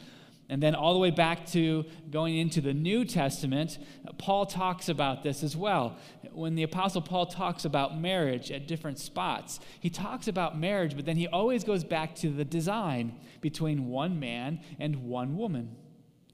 And 0.50 0.63
then 0.63 0.74
all 0.74 0.94
the 0.94 1.00
way 1.00 1.12
back 1.12 1.46
to 1.51 1.86
going 2.10 2.38
into 2.38 2.60
the 2.60 2.74
New 2.74 3.06
Testament, 3.06 3.77
Paul 4.18 4.48
talks 4.48 4.89
about 4.89 5.22
this 5.22 5.44
as 5.44 5.56
well. 5.56 5.98
When 6.32 6.56
the 6.56 6.63
Apostle 6.63 7.01
Paul 7.01 7.27
talks 7.27 7.65
about 7.65 8.00
marriage 8.00 8.51
at 8.51 8.68
different 8.68 8.98
spots, 8.98 9.60
he 9.79 9.91
talks 9.91 10.27
about 10.27 10.60
marriage, 10.60 10.96
but 10.96 11.06
then 11.06 11.18
he 11.18 11.27
always 11.27 11.63
goes 11.63 11.84
back 11.84 12.15
to 12.15 12.29
the 12.29 12.44
design 12.44 13.15
between 13.41 13.88
one 13.88 14.20
man 14.20 14.62
and 14.79 15.03
one 15.03 15.38
woman. 15.38 15.75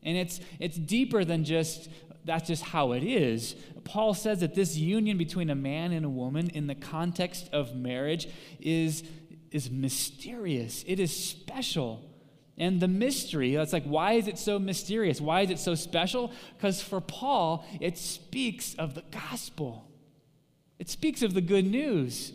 And 0.01 0.17
it's, 0.17 0.39
it's 0.59 0.77
deeper 0.77 1.25
than 1.25 1.43
just 1.43 1.89
that's 2.25 2.47
just 2.47 2.63
how 2.63 2.93
it 2.93 3.03
is. 3.03 3.55
Paul 3.83 4.15
says 4.15 4.39
that 4.39 4.55
this 4.55 4.75
union 4.75 5.17
between 5.17 5.51
a 5.51 5.55
man 5.55 5.91
and 5.91 6.03
a 6.05 6.09
woman 6.09 6.49
in 6.49 6.65
the 6.67 6.73
context 6.73 7.49
of 7.53 7.75
marriage 7.75 8.27
is, 8.59 9.03
is 9.51 9.69
mysterious, 9.69 10.83
it 10.87 10.99
is 10.99 11.15
special. 11.15 12.04
And 12.57 12.79
the 12.79 12.87
mystery, 12.87 13.55
that's 13.55 13.73
like, 13.73 13.83
why 13.83 14.13
is 14.13 14.27
it 14.27 14.37
so 14.37 14.59
mysterious? 14.59 15.19
Why 15.19 15.41
is 15.41 15.49
it 15.49 15.59
so 15.59 15.75
special? 15.75 16.31
Because 16.55 16.81
for 16.81 17.01
Paul, 17.01 17.65
it 17.81 17.97
speaks 17.97 18.75
of 18.75 18.95
the 18.95 19.03
gospel, 19.11 19.87
it 20.79 20.89
speaks 20.89 21.21
of 21.21 21.33
the 21.33 21.41
good 21.41 21.65
news. 21.65 22.33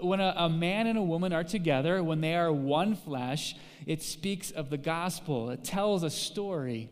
When 0.00 0.20
a, 0.20 0.32
a, 0.36 0.48
man 0.48 0.86
and 0.86 0.96
a 0.96 1.02
woman 1.02 1.32
are 1.32 1.42
together, 1.42 2.00
when 2.04 2.20
they 2.20 2.36
are 2.36 2.52
one 2.52 2.94
flesh, 2.94 3.56
it 3.86 4.04
speaks 4.04 4.52
of 4.52 4.70
the 4.70 4.78
gospel. 4.78 5.50
It 5.50 5.64
tells 5.64 6.04
a 6.04 6.10
story. 6.10 6.90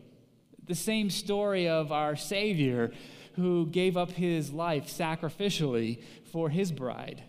The 0.65 0.75
same 0.75 1.09
story 1.09 1.69
of 1.69 1.93
our 1.93 2.17
Savior 2.17 2.91
who 3.37 3.67
gave 3.67 3.95
up 3.95 4.11
his 4.11 4.51
life 4.51 4.87
sacrificially 4.87 6.03
for 6.25 6.49
his 6.49 6.73
bride 6.73 7.23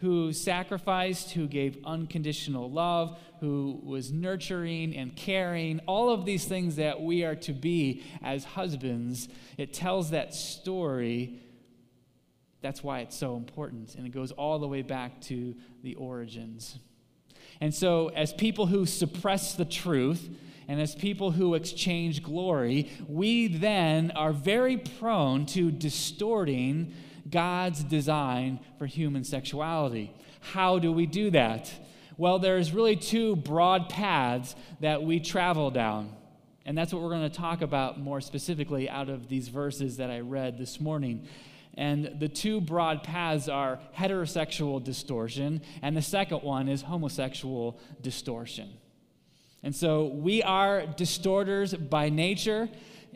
who 0.00 0.32
sacrificed, 0.32 1.32
who 1.32 1.46
gave 1.46 1.78
unconditional 1.84 2.70
love, 2.70 3.18
who 3.40 3.80
was 3.82 4.10
nurturing 4.10 4.96
and 4.96 5.14
caring, 5.14 5.78
all 5.86 6.10
of 6.10 6.24
these 6.24 6.46
things 6.46 6.76
that 6.76 7.00
we 7.02 7.22
are 7.22 7.34
to 7.34 7.52
be 7.52 8.02
as 8.22 8.44
husbands. 8.44 9.28
It 9.58 9.74
tells 9.74 10.10
that 10.10 10.34
story. 10.34 11.40
That's 12.62 12.82
why 12.82 13.00
it's 13.00 13.16
so 13.16 13.36
important. 13.36 13.94
And 13.94 14.06
it 14.06 14.10
goes 14.10 14.32
all 14.32 14.58
the 14.58 14.68
way 14.68 14.82
back 14.82 15.20
to 15.22 15.54
the 15.82 15.94
origins. 15.96 16.78
And 17.60 17.74
so, 17.74 18.08
as 18.08 18.32
people 18.32 18.66
who 18.66 18.86
suppress 18.86 19.54
the 19.54 19.66
truth, 19.66 20.30
and 20.66 20.80
as 20.80 20.94
people 20.94 21.32
who 21.32 21.54
exchange 21.54 22.22
glory, 22.22 22.90
we 23.08 23.48
then 23.48 24.12
are 24.12 24.32
very 24.32 24.76
prone 24.76 25.44
to 25.46 25.70
distorting 25.70 26.94
God's 27.30 27.82
design 27.84 28.60
for 28.78 28.86
human 28.86 29.24
sexuality. 29.24 30.12
How 30.40 30.78
do 30.78 30.92
we 30.92 31.06
do 31.06 31.30
that? 31.30 31.72
Well, 32.16 32.38
there's 32.38 32.72
really 32.72 32.96
two 32.96 33.36
broad 33.36 33.88
paths 33.88 34.54
that 34.80 35.02
we 35.02 35.20
travel 35.20 35.70
down. 35.70 36.12
And 36.66 36.76
that's 36.76 36.92
what 36.92 37.02
we're 37.02 37.10
going 37.10 37.30
to 37.30 37.36
talk 37.36 37.62
about 37.62 37.98
more 37.98 38.20
specifically 38.20 38.88
out 38.88 39.08
of 39.08 39.28
these 39.28 39.48
verses 39.48 39.96
that 39.96 40.10
I 40.10 40.20
read 40.20 40.58
this 40.58 40.80
morning. 40.80 41.26
And 41.74 42.16
the 42.18 42.28
two 42.28 42.60
broad 42.60 43.02
paths 43.02 43.48
are 43.48 43.80
heterosexual 43.96 44.82
distortion, 44.82 45.62
and 45.82 45.96
the 45.96 46.02
second 46.02 46.42
one 46.42 46.68
is 46.68 46.82
homosexual 46.82 47.78
distortion. 48.02 48.68
And 49.62 49.74
so 49.74 50.06
we 50.06 50.42
are 50.42 50.86
distorters 50.86 51.74
by 51.74 52.08
nature. 52.08 52.68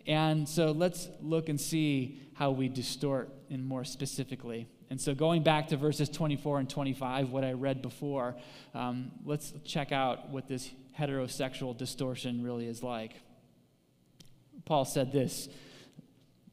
And 0.06 0.48
so 0.48 0.72
let's 0.72 1.08
look 1.22 1.48
and 1.48 1.60
see 1.60 2.20
how 2.34 2.50
we 2.50 2.68
distort 2.68 3.32
in 3.48 3.64
more 3.64 3.84
specifically. 3.84 4.68
And 4.90 5.00
so, 5.00 5.14
going 5.14 5.42
back 5.42 5.68
to 5.68 5.76
verses 5.76 6.08
24 6.08 6.60
and 6.60 6.70
25, 6.70 7.30
what 7.30 7.44
I 7.44 7.52
read 7.52 7.82
before, 7.82 8.36
um, 8.74 9.10
let's 9.24 9.52
check 9.64 9.92
out 9.92 10.30
what 10.30 10.46
this 10.46 10.70
heterosexual 10.98 11.76
distortion 11.76 12.44
really 12.44 12.66
is 12.66 12.82
like. 12.82 13.12
Paul 14.64 14.84
said 14.84 15.12
this 15.12 15.48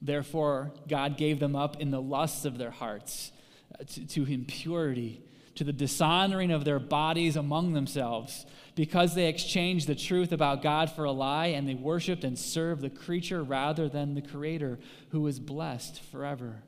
Therefore, 0.02 0.72
God 0.88 1.18
gave 1.18 1.40
them 1.40 1.56
up 1.56 1.80
in 1.80 1.92
the 1.92 2.02
lusts 2.02 2.46
of 2.46 2.58
their 2.58 2.72
hearts 2.72 3.32
uh, 3.80 3.84
to, 3.84 4.08
to 4.08 4.26
impurity, 4.26 5.22
to 5.55 5.63
the 5.63 5.74
dishonoring 5.74 6.51
of 6.51 6.65
their 6.65 6.79
bodies 6.79 7.36
among 7.36 7.74
themselves 7.74 8.46
because 8.75 9.15
they 9.15 9.27
exchanged 9.27 9.88
the 9.88 9.96
truth 9.96 10.31
about 10.31 10.62
God 10.62 10.89
for 10.91 11.03
a 11.03 11.12
lie 11.12 11.48
and 11.48 11.67
they 11.67 11.75
worshiped 11.75 12.24
and 12.24 12.38
served 12.38 12.81
the 12.81 12.89
creature 12.89 13.43
rather 13.43 13.89
than 13.89 14.13
the 14.13 14.22
Creator 14.22 14.79
who 15.10 15.27
is 15.27 15.39
blessed 15.39 16.01
forever. 16.03 16.63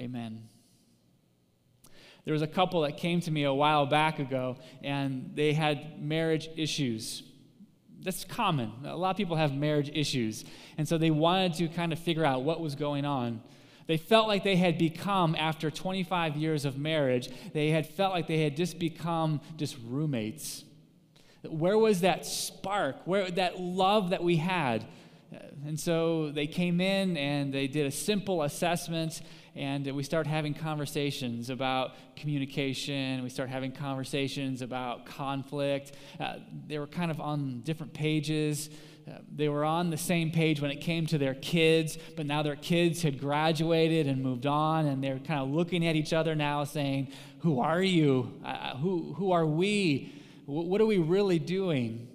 Amen. 0.00 0.48
There 2.24 2.32
was 2.32 2.42
a 2.42 2.48
couple 2.48 2.82
that 2.82 2.98
came 2.98 3.20
to 3.22 3.30
me 3.30 3.44
a 3.44 3.54
while 3.54 3.86
back 3.86 4.18
ago 4.18 4.56
and 4.82 5.30
they 5.34 5.52
had 5.52 6.02
marriage 6.02 6.50
issues. 6.56 7.22
That's 8.02 8.24
common. 8.24 8.72
A 8.84 8.96
lot 8.96 9.10
of 9.10 9.16
people 9.16 9.36
have 9.36 9.54
marriage 9.54 9.90
issues. 9.94 10.44
And 10.76 10.86
so 10.86 10.98
they 10.98 11.10
wanted 11.10 11.54
to 11.54 11.68
kind 11.68 11.92
of 11.92 11.98
figure 11.98 12.24
out 12.24 12.42
what 12.42 12.60
was 12.60 12.74
going 12.74 13.04
on. 13.04 13.40
They 13.88 13.96
felt 13.96 14.28
like 14.28 14.44
they 14.44 14.56
had 14.56 14.76
become, 14.76 15.34
after 15.34 15.70
25 15.70 16.36
years 16.36 16.66
of 16.66 16.76
marriage, 16.76 17.30
they 17.54 17.70
had 17.70 17.86
felt 17.86 18.12
like 18.12 18.28
they 18.28 18.44
had 18.44 18.54
just 18.54 18.78
become 18.78 19.40
just 19.56 19.76
roommates. 19.82 20.62
Where 21.42 21.78
was 21.78 22.02
that 22.02 22.26
spark? 22.26 22.96
Where 23.06 23.30
that 23.32 23.58
love 23.58 24.10
that 24.10 24.22
we 24.22 24.36
had? 24.36 24.84
And 25.66 25.80
so 25.80 26.30
they 26.30 26.46
came 26.46 26.80
in 26.80 27.16
and 27.16 27.52
they 27.52 27.66
did 27.66 27.86
a 27.86 27.90
simple 27.90 28.42
assessment, 28.42 29.22
and 29.54 29.86
we 29.86 30.02
started 30.02 30.28
having 30.28 30.52
conversations 30.52 31.48
about 31.50 31.92
communication. 32.14 33.22
We 33.22 33.30
started 33.30 33.52
having 33.52 33.72
conversations 33.72 34.60
about 34.60 35.06
conflict. 35.06 35.92
Uh, 36.20 36.36
they 36.66 36.78
were 36.78 36.86
kind 36.86 37.10
of 37.10 37.20
on 37.20 37.62
different 37.62 37.94
pages. 37.94 38.70
Uh, 39.08 39.18
they 39.34 39.48
were 39.48 39.64
on 39.64 39.90
the 39.90 39.96
same 39.96 40.30
page 40.30 40.60
when 40.60 40.70
it 40.70 40.80
came 40.80 41.06
to 41.06 41.18
their 41.18 41.34
kids, 41.34 41.96
but 42.16 42.26
now 42.26 42.42
their 42.42 42.56
kids 42.56 43.02
had 43.02 43.18
graduated 43.18 44.06
and 44.06 44.22
moved 44.22 44.46
on, 44.46 44.86
and 44.86 45.02
they're 45.02 45.18
kind 45.18 45.40
of 45.40 45.48
looking 45.48 45.86
at 45.86 45.96
each 45.96 46.12
other 46.12 46.34
now 46.34 46.64
saying, 46.64 47.08
Who 47.40 47.60
are 47.60 47.82
you? 47.82 48.40
Uh, 48.44 48.76
who, 48.76 49.14
who 49.14 49.32
are 49.32 49.46
we? 49.46 50.12
What 50.46 50.80
are 50.80 50.86
we 50.86 50.98
really 50.98 51.38
doing? 51.38 52.08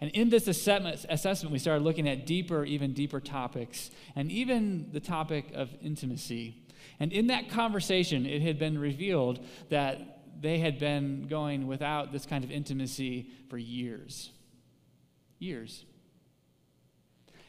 And 0.00 0.10
in 0.10 0.28
this 0.28 0.46
assessment, 0.48 1.06
assessment, 1.08 1.52
we 1.52 1.58
started 1.58 1.84
looking 1.84 2.08
at 2.08 2.26
deeper, 2.26 2.64
even 2.64 2.92
deeper 2.92 3.20
topics, 3.20 3.90
and 4.14 4.30
even 4.30 4.90
the 4.92 5.00
topic 5.00 5.52
of 5.54 5.70
intimacy. 5.80 6.62
And 7.00 7.12
in 7.12 7.28
that 7.28 7.50
conversation, 7.50 8.26
it 8.26 8.42
had 8.42 8.58
been 8.58 8.78
revealed 8.78 9.44
that 9.70 10.22
they 10.40 10.58
had 10.58 10.78
been 10.78 11.26
going 11.28 11.66
without 11.66 12.12
this 12.12 12.26
kind 12.26 12.44
of 12.44 12.50
intimacy 12.50 13.30
for 13.48 13.56
years. 13.56 14.30
Years. 15.38 15.84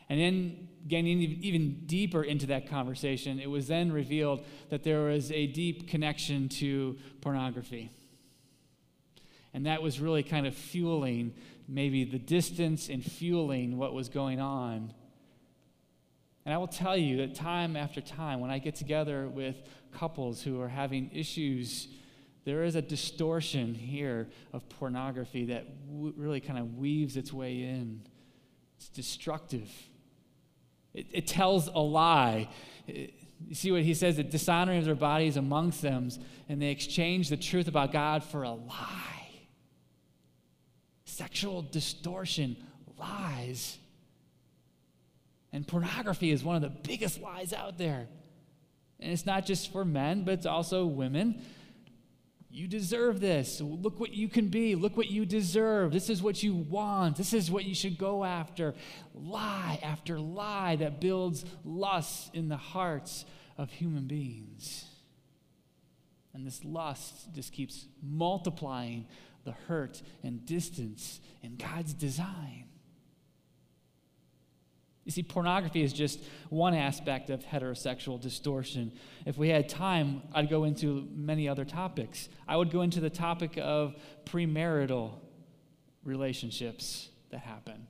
And 0.10 0.20
then 0.20 0.68
getting 0.88 1.08
even 1.08 1.86
deeper 1.86 2.24
into 2.24 2.48
that 2.48 2.70
conversation, 2.70 3.40
it 3.40 3.50
was 3.50 3.68
then 3.68 3.92
revealed 3.92 4.46
that 4.70 4.84
there 4.84 5.06
was 5.06 5.32
a 5.32 5.48
deep 5.48 5.90
connection 5.90 6.48
to 6.50 6.98
pornography. 7.22 7.92
And 9.54 9.66
that 9.66 9.82
was 9.82 10.00
really 10.00 10.24
kind 10.24 10.48
of 10.48 10.56
fueling 10.56 11.34
maybe 11.68 12.06
the 12.06 12.20
distance 12.20 12.90
and 12.90 13.04
fueling 13.04 13.78
what 13.78 13.94
was 13.94 14.08
going 14.08 14.40
on. 14.40 14.94
And 16.46 16.54
I 16.54 16.58
will 16.58 16.68
tell 16.68 16.96
you 16.96 17.18
that 17.18 17.36
time 17.36 17.76
after 17.76 18.00
time, 18.00 18.40
when 18.40 18.50
I 18.50 18.60
get 18.60 18.76
together 18.76 19.28
with 19.28 19.58
couples 19.92 20.42
who 20.42 20.62
are 20.62 20.70
having 20.70 21.12
issues, 21.14 21.90
there 22.46 22.64
is 22.64 22.76
a 22.76 22.82
distortion 22.82 23.76
here 23.76 24.30
of 24.54 24.70
pornography 24.70 25.48
that 25.48 25.88
w- 25.88 26.14
really 26.16 26.40
kind 26.40 26.58
of 26.58 26.78
weaves 26.78 27.18
its 27.18 27.34
way 27.34 27.64
in. 27.64 28.02
It's 28.78 28.88
destructive. 28.88 29.70
It, 30.94 31.08
it 31.12 31.28
tells 31.28 31.68
a 31.68 31.80
lie. 31.80 32.50
It, 32.88 33.14
you 33.48 33.56
see 33.56 33.72
what 33.72 33.84
he 33.84 33.94
says 33.94 34.18
The 34.18 34.24
dishonoring 34.24 34.80
of 34.80 34.86
their 34.86 34.96
bodies 34.96 35.38
amongst 35.38 35.82
them, 35.82 36.10
and 36.50 36.62
they 36.62 36.70
exchange 36.70 37.30
the 37.30 37.38
truth 37.38 37.68
about 37.68 37.92
God 37.92 38.24
for 38.24 38.44
a 38.44 38.52
lie 38.52 39.18
sexual 41.18 41.64
distortion, 41.64 42.56
lies. 43.00 43.78
And 45.52 45.68
pornography 45.68 46.30
is 46.30 46.44
one 46.44 46.56
of 46.56 46.62
the 46.62 46.70
biggest 46.70 47.20
lies 47.20 47.54
out 47.54 47.78
there. 47.80 48.08
And 49.00 49.12
it's 49.12 49.26
not 49.26 49.46
just 49.46 49.72
for 49.72 49.84
men, 49.84 50.24
but 50.24 50.36
it's 50.36 50.46
also 50.46 50.86
women. 50.86 51.42
You 52.58 52.68
deserve 52.68 53.20
this. 53.20 53.62
Look 53.62 54.00
what 54.00 54.16
you 54.16 54.28
can 54.28 54.48
be. 54.48 54.74
Look 54.74 54.98
what 54.98 55.12
you 55.12 55.28
deserve. 55.28 55.92
This 55.92 56.10
is 56.10 56.24
what 56.24 56.42
you 56.42 56.56
want. 56.56 57.16
This 57.16 57.32
is 57.32 57.52
what 57.52 57.66
you 57.66 57.76
should 57.76 58.00
go 58.00 58.24
after. 58.24 58.74
Lie 59.14 59.78
after 59.84 60.20
lie 60.20 60.76
that 60.78 61.00
builds 61.00 61.46
lust 61.64 62.34
in 62.34 62.50
the 62.50 62.58
hearts 62.58 63.26
of 63.60 63.70
human 63.70 64.08
beings. 64.08 64.86
And 66.34 66.48
this 66.48 66.66
lust 66.66 67.32
just 67.32 67.54
keeps 67.54 67.86
multiplying 68.02 69.06
the 69.46 69.54
hurt 69.68 70.02
and 70.24 70.44
distance 70.44 71.20
in 71.44 71.58
God's 71.58 71.94
design. 71.94 72.67
You 75.08 75.12
see, 75.12 75.24
pornography 75.24 75.84
is 75.84 75.94
just 75.94 76.20
one 76.50 76.74
aspect 76.74 77.30
of 77.30 77.42
heterosexual 77.42 78.20
distortion. 78.20 78.92
If 79.26 79.38
we 79.38 79.48
had 79.48 79.70
time, 79.70 80.22
I'd 80.34 80.50
go 80.50 80.66
into 80.66 81.08
many 81.16 81.48
other 81.48 81.64
topics. 81.64 82.28
I 82.46 82.58
would 82.58 82.72
go 82.72 82.82
into 82.82 83.00
the 83.00 83.10
topic 83.10 83.58
of 83.58 83.96
premarital 84.26 85.14
relationships 86.04 87.08
that 87.32 87.40
happen. 87.40 87.88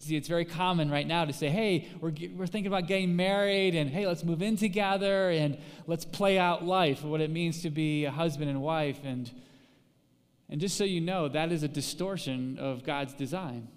See, 0.00 0.16
it's 0.16 0.26
very 0.26 0.44
common 0.44 0.90
right 0.90 1.06
now 1.06 1.24
to 1.24 1.32
say, 1.32 1.50
hey, 1.50 1.88
we're, 2.00 2.12
we're 2.34 2.48
thinking 2.48 2.66
about 2.66 2.88
getting 2.88 3.14
married, 3.14 3.76
and 3.76 3.88
hey, 3.88 4.08
let's 4.08 4.24
move 4.24 4.42
in 4.42 4.56
together, 4.56 5.30
and 5.30 5.56
let's 5.86 6.04
play 6.04 6.36
out 6.36 6.64
life, 6.64 7.04
what 7.04 7.20
it 7.20 7.30
means 7.30 7.62
to 7.62 7.70
be 7.70 8.06
a 8.06 8.10
husband 8.10 8.50
and 8.50 8.60
wife. 8.60 8.98
And, 9.04 9.30
and 10.48 10.60
just 10.60 10.76
so 10.76 10.82
you 10.82 11.00
know, 11.00 11.28
that 11.28 11.52
is 11.52 11.62
a 11.62 11.68
distortion 11.68 12.58
of 12.58 12.82
God's 12.82 13.14
design. 13.14 13.68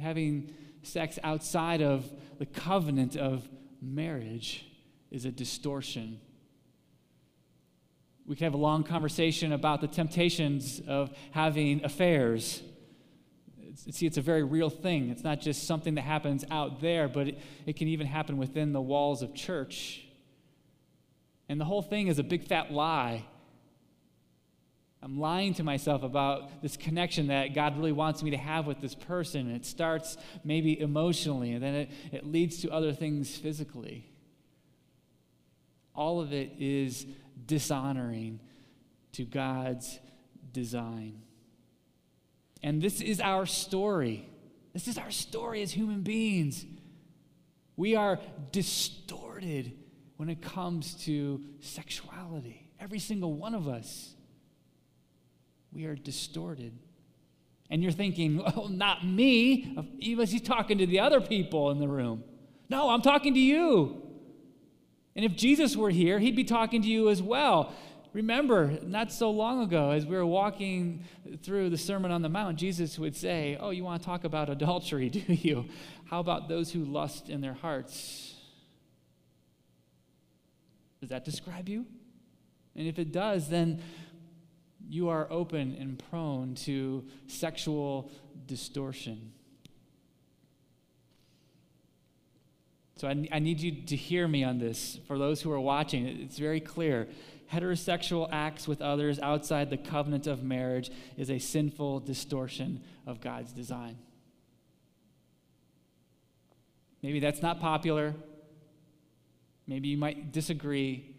Having 0.00 0.54
sex 0.82 1.18
outside 1.22 1.82
of 1.82 2.10
the 2.38 2.46
covenant 2.46 3.16
of 3.16 3.48
marriage 3.80 4.66
is 5.10 5.24
a 5.24 5.30
distortion. 5.30 6.20
We 8.26 8.36
could 8.36 8.44
have 8.44 8.54
a 8.54 8.58
long 8.58 8.84
conversation 8.84 9.52
about 9.52 9.80
the 9.80 9.88
temptations 9.88 10.80
of 10.86 11.10
having 11.32 11.84
affairs 11.84 12.62
see, 13.90 14.06
it's 14.06 14.18
a 14.18 14.22
very 14.22 14.42
real 14.42 14.70
thing. 14.70 15.10
It's 15.10 15.24
not 15.24 15.40
just 15.40 15.66
something 15.66 15.94
that 15.94 16.02
happens 16.02 16.44
out 16.50 16.80
there, 16.80 17.08
but 17.08 17.28
it, 17.28 17.38
it 17.66 17.76
can 17.76 17.88
even 17.88 18.06
happen 18.06 18.36
within 18.36 18.72
the 18.72 18.80
walls 18.80 19.22
of 19.22 19.34
church. 19.34 20.06
And 21.48 21.60
the 21.60 21.64
whole 21.64 21.82
thing 21.82 22.08
is 22.08 22.18
a 22.18 22.22
big 22.22 22.46
fat 22.46 22.72
lie. 22.72 23.24
I'm 25.02 25.18
lying 25.18 25.54
to 25.54 25.64
myself 25.64 26.04
about 26.04 26.62
this 26.62 26.76
connection 26.76 27.26
that 27.26 27.54
God 27.54 27.76
really 27.76 27.90
wants 27.90 28.22
me 28.22 28.30
to 28.30 28.36
have 28.36 28.66
with 28.66 28.80
this 28.80 28.94
person. 28.94 29.50
It 29.50 29.66
starts 29.66 30.16
maybe 30.44 30.78
emotionally, 30.78 31.52
and 31.52 31.62
then 31.62 31.74
it, 31.74 31.90
it 32.12 32.26
leads 32.26 32.62
to 32.62 32.70
other 32.70 32.92
things 32.92 33.36
physically. 33.36 34.08
All 35.92 36.20
of 36.20 36.32
it 36.32 36.52
is 36.58 37.04
dishonoring 37.46 38.38
to 39.12 39.24
God's 39.24 39.98
design. 40.52 41.22
And 42.62 42.80
this 42.80 43.00
is 43.00 43.20
our 43.20 43.44
story. 43.44 44.28
This 44.72 44.86
is 44.86 44.98
our 44.98 45.10
story 45.10 45.62
as 45.62 45.72
human 45.72 46.02
beings. 46.02 46.64
We 47.76 47.96
are 47.96 48.20
distorted 48.52 49.72
when 50.16 50.28
it 50.28 50.40
comes 50.40 50.94
to 51.06 51.42
sexuality. 51.58 52.70
Every 52.78 53.00
single 53.00 53.34
one 53.34 53.56
of 53.56 53.66
us. 53.66 54.14
We 55.72 55.86
are 55.86 55.94
distorted. 55.94 56.72
And 57.70 57.82
you're 57.82 57.92
thinking, 57.92 58.38
well, 58.56 58.68
not 58.68 59.06
me. 59.06 59.76
Even 59.98 60.26
he's 60.26 60.42
talking 60.42 60.78
to 60.78 60.86
the 60.86 61.00
other 61.00 61.20
people 61.20 61.70
in 61.70 61.78
the 61.78 61.88
room. 61.88 62.24
No, 62.68 62.90
I'm 62.90 63.02
talking 63.02 63.34
to 63.34 63.40
you. 63.40 64.02
And 65.14 65.24
if 65.24 65.36
Jesus 65.36 65.76
were 65.76 65.90
here, 65.90 66.18
he'd 66.18 66.36
be 66.36 66.44
talking 66.44 66.82
to 66.82 66.88
you 66.88 67.08
as 67.10 67.22
well. 67.22 67.74
Remember, 68.12 68.78
not 68.82 69.10
so 69.10 69.30
long 69.30 69.62
ago, 69.62 69.90
as 69.90 70.04
we 70.04 70.16
were 70.16 70.26
walking 70.26 71.04
through 71.42 71.70
the 71.70 71.78
Sermon 71.78 72.10
on 72.10 72.20
the 72.20 72.28
Mount, 72.28 72.58
Jesus 72.58 72.98
would 72.98 73.16
say, 73.16 73.56
Oh, 73.58 73.70
you 73.70 73.84
want 73.84 74.02
to 74.02 74.06
talk 74.06 74.24
about 74.24 74.50
adultery, 74.50 75.08
do 75.10 75.32
you? 75.32 75.66
How 76.04 76.20
about 76.20 76.48
those 76.48 76.72
who 76.72 76.84
lust 76.84 77.30
in 77.30 77.40
their 77.40 77.54
hearts? 77.54 78.34
Does 81.00 81.08
that 81.08 81.24
describe 81.24 81.68
you? 81.68 81.86
And 82.76 82.86
if 82.86 82.98
it 82.98 83.12
does, 83.12 83.48
then 83.48 83.82
you 84.92 85.08
are 85.08 85.26
open 85.30 85.74
and 85.80 85.98
prone 86.10 86.54
to 86.54 87.02
sexual 87.26 88.10
distortion. 88.44 89.32
So 92.96 93.08
I, 93.08 93.26
I, 93.32 93.38
need 93.38 93.58
you 93.58 93.86
to 93.86 93.96
hear 93.96 94.28
me 94.28 94.44
on 94.44 94.58
this. 94.58 95.00
For 95.08 95.16
those 95.16 95.40
who 95.40 95.50
are 95.50 95.58
watching, 95.58 96.06
it's 96.06 96.38
very 96.38 96.60
clear 96.60 97.08
heterosexual 97.50 98.28
acts 98.30 98.68
with 98.68 98.82
others 98.82 99.18
outside 99.20 99.70
the 99.70 99.78
covenant 99.78 100.26
of 100.26 100.42
marriage 100.42 100.90
is 101.16 101.30
a 101.30 101.38
sinful 101.38 102.00
distortion 102.00 102.82
of 103.06 103.22
God's 103.22 103.50
design. 103.52 103.96
Maybe 107.02 107.18
that's 107.18 107.40
not 107.40 107.60
popular. 107.60 108.14
Maybe 109.66 109.88
you 109.88 109.96
might 109.96 110.32
disagree. 110.32 111.16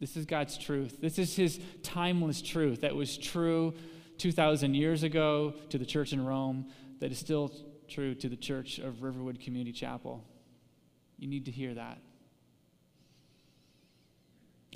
This 0.00 0.16
is 0.16 0.24
God's 0.24 0.56
truth. 0.56 0.98
This 1.00 1.18
is 1.18 1.36
His 1.36 1.60
timeless 1.82 2.40
truth 2.42 2.80
that 2.80 2.96
was 2.96 3.18
true 3.18 3.74
2,000 4.18 4.74
years 4.74 5.02
ago 5.02 5.54
to 5.70 5.78
the 5.78 5.86
church 5.86 6.12
in 6.12 6.24
Rome, 6.24 6.66
that 7.00 7.10
is 7.10 7.18
still 7.18 7.52
true 7.88 8.14
to 8.14 8.28
the 8.28 8.36
church 8.36 8.78
of 8.78 9.02
Riverwood 9.02 9.40
Community 9.40 9.72
Chapel. 9.72 10.24
You 11.18 11.28
need 11.28 11.46
to 11.46 11.50
hear 11.50 11.74
that. 11.74 11.98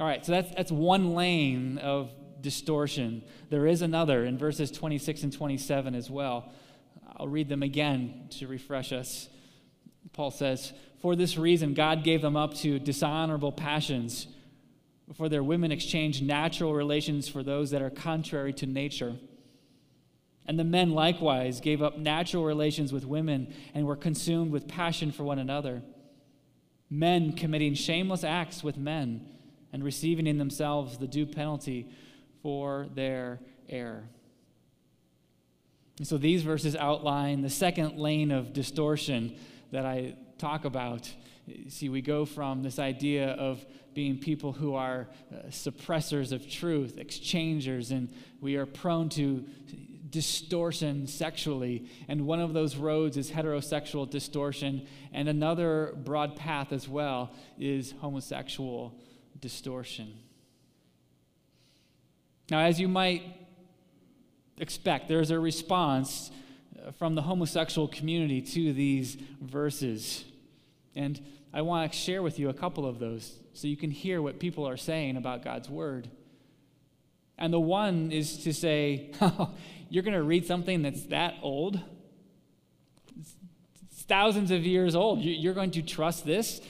All 0.00 0.06
right, 0.06 0.24
so 0.24 0.32
that's, 0.32 0.54
that's 0.54 0.72
one 0.72 1.14
lane 1.14 1.78
of 1.78 2.10
distortion. 2.40 3.22
There 3.48 3.66
is 3.66 3.80
another 3.80 4.24
in 4.24 4.38
verses 4.38 4.70
26 4.70 5.22
and 5.22 5.32
27 5.32 5.94
as 5.94 6.10
well. 6.10 6.52
I'll 7.16 7.28
read 7.28 7.48
them 7.48 7.62
again 7.62 8.28
to 8.38 8.46
refresh 8.46 8.92
us. 8.92 9.28
Paul 10.12 10.30
says, 10.30 10.72
For 11.00 11.14
this 11.14 11.36
reason, 11.36 11.74
God 11.74 12.02
gave 12.02 12.22
them 12.22 12.36
up 12.36 12.54
to 12.56 12.78
dishonorable 12.78 13.52
passions. 13.52 14.26
For 15.12 15.28
their 15.28 15.42
women 15.42 15.70
exchanged 15.70 16.22
natural 16.22 16.72
relations 16.72 17.28
for 17.28 17.42
those 17.42 17.70
that 17.70 17.82
are 17.82 17.90
contrary 17.90 18.54
to 18.54 18.66
nature. 18.66 19.16
And 20.46 20.58
the 20.58 20.64
men 20.64 20.92
likewise 20.92 21.60
gave 21.60 21.82
up 21.82 21.98
natural 21.98 22.44
relations 22.44 22.92
with 22.92 23.04
women 23.04 23.52
and 23.74 23.86
were 23.86 23.96
consumed 23.96 24.50
with 24.50 24.66
passion 24.66 25.12
for 25.12 25.24
one 25.24 25.38
another. 25.38 25.82
Men 26.90 27.32
committing 27.32 27.74
shameless 27.74 28.24
acts 28.24 28.62
with 28.62 28.76
men 28.76 29.26
and 29.72 29.82
receiving 29.82 30.26
in 30.26 30.38
themselves 30.38 30.98
the 30.98 31.06
due 31.06 31.26
penalty 31.26 31.88
for 32.42 32.86
their 32.94 33.40
error. 33.68 34.04
And 35.98 36.06
so 36.06 36.18
these 36.18 36.42
verses 36.42 36.74
outline 36.76 37.42
the 37.42 37.50
second 37.50 37.98
lane 37.98 38.30
of 38.30 38.52
distortion 38.52 39.36
that 39.70 39.86
I 39.86 40.16
talk 40.38 40.64
about. 40.64 41.12
See, 41.68 41.88
we 41.88 42.00
go 42.00 42.24
from 42.24 42.62
this 42.62 42.78
idea 42.78 43.32
of 43.32 43.64
being 43.92 44.18
people 44.18 44.52
who 44.52 44.74
are 44.74 45.08
uh, 45.32 45.48
suppressors 45.48 46.32
of 46.32 46.48
truth, 46.48 46.96
exchangers, 46.98 47.90
and 47.90 48.08
we 48.40 48.56
are 48.56 48.66
prone 48.66 49.08
to 49.10 49.44
distortion 50.08 51.06
sexually. 51.06 51.86
And 52.08 52.26
one 52.26 52.40
of 52.40 52.54
those 52.54 52.76
roads 52.76 53.16
is 53.16 53.30
heterosexual 53.30 54.08
distortion, 54.08 54.86
and 55.12 55.28
another 55.28 55.94
broad 56.04 56.36
path 56.36 56.72
as 56.72 56.88
well 56.88 57.30
is 57.58 57.92
homosexual 58.00 58.94
distortion. 59.40 60.14
Now, 62.50 62.60
as 62.60 62.80
you 62.80 62.88
might 62.88 63.22
expect, 64.58 65.08
there's 65.08 65.30
a 65.30 65.38
response 65.38 66.30
uh, 66.78 66.92
from 66.92 67.14
the 67.14 67.22
homosexual 67.22 67.88
community 67.88 68.40
to 68.40 68.72
these 68.72 69.16
verses. 69.40 70.24
And 70.94 71.20
I 71.54 71.62
want 71.62 71.90
to 71.90 71.96
share 71.96 72.22
with 72.22 72.38
you 72.38 72.50
a 72.50 72.52
couple 72.52 72.84
of 72.84 72.98
those 72.98 73.38
so 73.52 73.68
you 73.68 73.76
can 73.76 73.90
hear 73.90 74.20
what 74.20 74.40
people 74.40 74.68
are 74.68 74.76
saying 74.76 75.16
about 75.16 75.44
God's 75.44 75.70
word. 75.70 76.10
And 77.38 77.52
the 77.52 77.60
one 77.60 78.12
is 78.12 78.42
to 78.44 78.52
say, 78.52 79.12
oh, 79.20 79.50
you're 79.88 80.02
going 80.02 80.14
to 80.14 80.22
read 80.22 80.46
something 80.46 80.82
that's 80.82 81.04
that 81.04 81.34
old? 81.42 81.80
It's 83.18 84.02
thousands 84.02 84.50
of 84.50 84.64
years 84.64 84.94
old. 84.94 85.22
You're 85.22 85.54
going 85.54 85.70
to 85.72 85.82
trust 85.82 86.26
this? 86.26 86.60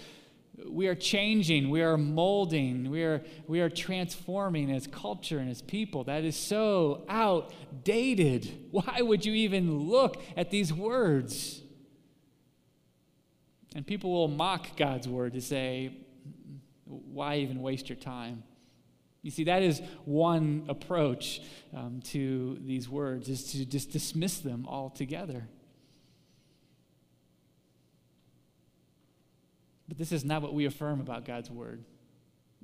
we 0.69 0.87
are 0.87 0.95
changing, 0.95 1.69
we 1.69 1.83
are 1.83 1.97
molding, 1.97 2.91
we 2.91 3.03
are, 3.03 3.23
we 3.47 3.61
are 3.61 3.69
transforming 3.69 4.71
as 4.71 4.87
culture 4.87 5.39
and 5.39 5.51
as 5.51 5.63
people. 5.63 6.05
That 6.05 6.25
is 6.25 6.37
so 6.37 7.05
outdated. 7.09 8.69
Why 8.71 9.01
would 9.01 9.25
you 9.25 9.35
even 9.35 9.89
look 9.89 10.23
at 10.37 10.51
these 10.51 10.73
words? 10.73 11.64
And 13.75 13.87
people 13.87 14.13
will 14.13 14.29
mock 14.29 14.77
God's 14.77 15.09
word 15.09 15.33
to 15.33 15.41
say, 15.41 15.97
why 16.85 17.37
even 17.37 17.61
waste 17.61 17.89
your 17.89 17.97
time? 17.97 18.45
You 19.23 19.31
see, 19.31 19.45
that 19.45 19.63
is 19.63 19.81
one 20.05 20.67
approach 20.69 21.41
um, 21.75 22.01
to 22.05 22.59
these 22.61 22.89
words, 22.89 23.29
is 23.29 23.53
to 23.53 23.65
just 23.65 23.91
dismiss 23.91 24.39
them 24.39 24.67
altogether. 24.69 25.49
But 29.89 29.99
this 29.99 30.13
is 30.13 30.25
not 30.25 30.43
what 30.43 30.55
we 30.55 30.67
affirm 30.67 31.01
about 31.01 31.25
God's 31.25 31.51
word. 31.51 31.85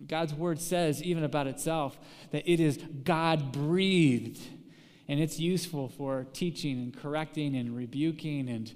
God's 0.06 0.32
word 0.32 0.60
says, 0.60 1.02
even 1.02 1.24
about 1.24 1.46
itself, 1.46 1.98
that 2.30 2.50
it 2.50 2.60
is 2.60 2.78
God 3.04 3.52
breathed 3.52 4.40
and 5.08 5.18
it's 5.18 5.40
useful 5.40 5.88
for 5.88 6.26
teaching 6.32 6.78
and 6.78 6.96
correcting 6.96 7.56
and 7.56 7.76
rebuking. 7.76 8.48
And, 8.48 8.72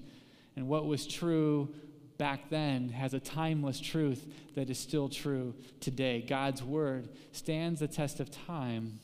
and 0.56 0.68
what 0.68 0.86
was 0.86 1.06
true 1.06 1.72
back 2.18 2.50
then 2.50 2.90
has 2.90 3.14
a 3.14 3.20
timeless 3.20 3.80
truth 3.80 4.26
that 4.54 4.70
is 4.70 4.78
still 4.78 5.08
true 5.08 5.54
today. 5.80 6.24
God's 6.26 6.62
word 6.62 7.08
stands 7.32 7.80
the 7.80 7.88
test 7.88 8.20
of 8.20 8.30
time 8.30 9.00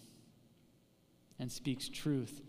and 1.39 1.51
speaks 1.51 1.89
truth 1.89 2.41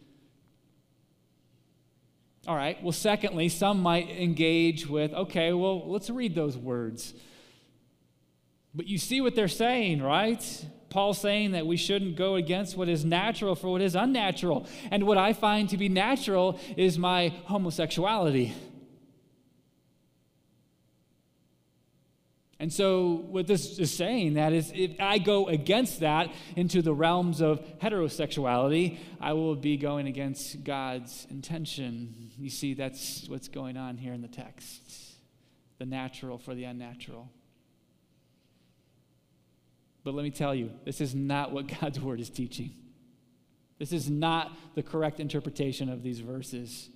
all 2.48 2.56
right, 2.56 2.82
well, 2.82 2.92
secondly, 2.92 3.50
some 3.50 3.82
might 3.82 4.10
engage 4.10 4.88
with, 4.88 5.14
okay, 5.14 5.54
well, 5.54 5.88
let's 5.88 6.10
read 6.10 6.34
those 6.34 6.58
words. 6.58 7.14
But 8.74 8.88
you 8.88 8.98
see 8.98 9.22
what 9.22 9.36
they're 9.36 9.48
saying, 9.48 10.02
right? 10.02 10.66
Paul's 10.90 11.22
saying 11.22 11.52
that 11.52 11.68
we 11.68 11.78
shouldn't 11.78 12.16
go 12.16 12.36
against 12.36 12.76
what 12.76 12.90
is 12.90 13.06
natural 13.06 13.54
for 13.56 13.70
what 13.70 13.82
is 13.82 13.94
unnatural. 13.94 14.66
And 14.90 15.06
what 15.06 15.20
I 15.20 15.34
find 15.34 15.70
to 15.70 15.78
be 15.78 15.88
natural 15.88 16.60
is 16.76 16.98
my 16.98 17.30
homosexuality. 17.46 18.54
And 22.62 22.72
so, 22.72 23.26
what 23.32 23.48
this 23.48 23.80
is 23.80 23.92
saying 23.92 24.36
that 24.36 24.54
is, 24.54 24.72
if 24.76 24.92
I 25.00 25.18
go 25.18 25.48
against 25.48 26.02
that 26.02 26.32
into 26.56 26.84
the 26.84 26.94
realms 26.94 27.42
of 27.42 27.60
heterosexuality, 27.80 29.00
I 29.20 29.34
will 29.34 29.56
be 29.56 29.78
going 29.78 30.06
against 30.06 30.64
God's 30.64 31.26
intention. 31.32 32.30
You 32.38 32.52
see, 32.52 32.76
that's 32.76 33.28
what's 33.28 33.48
going 33.48 33.78
on 33.78 33.98
here 33.98 34.14
in 34.14 34.22
the 34.22 34.28
text 34.28 34.80
the 35.80 35.88
natural 35.88 36.38
for 36.38 36.54
the 36.54 36.66
unnatural. 36.66 37.32
But 40.04 40.14
let 40.14 40.22
me 40.22 40.30
tell 40.30 40.54
you, 40.54 40.70
this 40.86 41.02
is 41.02 41.16
not 41.16 41.52
what 41.52 41.68
God's 41.82 42.00
word 42.00 42.20
is 42.20 42.30
teaching. 42.30 42.76
This 43.80 43.92
is 43.92 44.08
not 44.08 44.56
the 44.76 44.84
correct 44.84 45.20
interpretation 45.20 45.90
of 45.90 46.04
these 46.04 46.20
verses. 46.20 46.92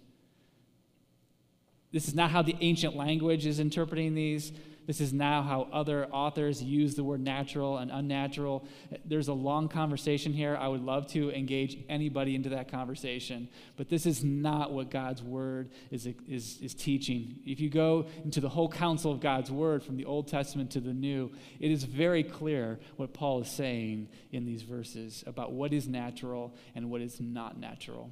This 1.92 2.08
is 2.08 2.14
not 2.14 2.30
how 2.30 2.44
the 2.44 2.56
ancient 2.62 2.96
language 2.96 3.48
is 3.48 3.60
interpreting 3.60 4.14
these. 4.14 4.52
This 4.88 5.02
is 5.02 5.14
now 5.14 5.42
how 5.42 5.68
other 5.74 6.06
authors 6.08 6.62
use 6.62 6.96
the 6.96 7.04
word 7.04 7.22
natural 7.22 7.78
and 7.78 7.90
unnatural. 7.92 8.68
There's 9.04 9.28
a 9.28 9.34
long 9.34 9.68
conversation 9.68 10.32
here. 10.32 10.56
I 10.56 10.68
would 10.68 10.84
love 10.84 11.08
to 11.08 11.32
engage 11.32 11.84
anybody 11.90 12.36
into 12.36 12.50
that 12.50 12.70
conversation. 12.70 13.50
But 13.78 13.90
this 13.90 14.06
is 14.06 14.24
not 14.24 14.72
what 14.72 14.92
God's 14.92 15.24
word 15.24 15.70
is, 15.90 16.08
is, 16.28 16.60
is 16.62 16.76
teaching. 16.76 17.38
If 17.46 17.60
you 17.60 17.70
go 17.70 18.06
into 18.24 18.40
the 18.40 18.50
whole 18.50 18.70
counsel 18.70 19.12
of 19.12 19.20
God's 19.20 19.50
word 19.50 19.84
from 19.84 19.98
the 19.98 20.06
Old 20.06 20.28
Testament 20.28 20.70
to 20.72 20.80
the 20.80 20.94
New, 20.94 21.32
it 21.60 21.72
is 21.72 21.84
very 21.84 22.24
clear 22.24 22.80
what 22.98 23.14
Paul 23.14 23.42
is 23.42 23.50
saying 23.50 24.10
in 24.32 24.46
these 24.46 24.62
verses 24.62 25.24
about 25.26 25.52
what 25.52 25.74
is 25.74 25.88
natural 25.88 26.54
and 26.76 26.92
what 26.92 27.02
is 27.02 27.20
not 27.20 27.60
natural. 27.60 28.12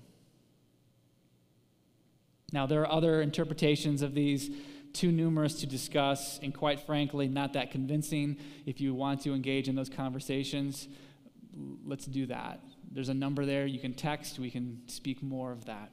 Now, 2.52 2.68
there 2.68 2.82
are 2.82 2.92
other 2.92 3.22
interpretations 3.22 4.04
of 4.04 4.14
these 4.14 4.52
too 4.94 5.12
numerous 5.12 5.60
to 5.62 5.68
discuss, 5.68 6.40
and 6.42 6.54
quite 6.54 6.80
frankly, 6.80 7.28
not 7.28 7.54
that 7.54 7.72
convincing. 7.72 8.38
If 8.66 8.80
you 8.80 8.94
want 8.94 9.22
to 9.22 9.34
engage 9.34 9.68
in 9.68 9.76
those 9.76 9.90
conversations, 9.90 10.88
let's 11.86 12.06
do 12.06 12.28
that. 12.28 12.62
There's 12.92 13.10
a 13.10 13.14
number 13.14 13.46
there. 13.46 13.66
You 13.66 13.80
can 13.80 13.94
text, 13.94 14.40
we 14.40 14.52
can 14.52 14.82
speak 14.88 15.24
more 15.24 15.52
of 15.52 15.66
that. 15.66 15.92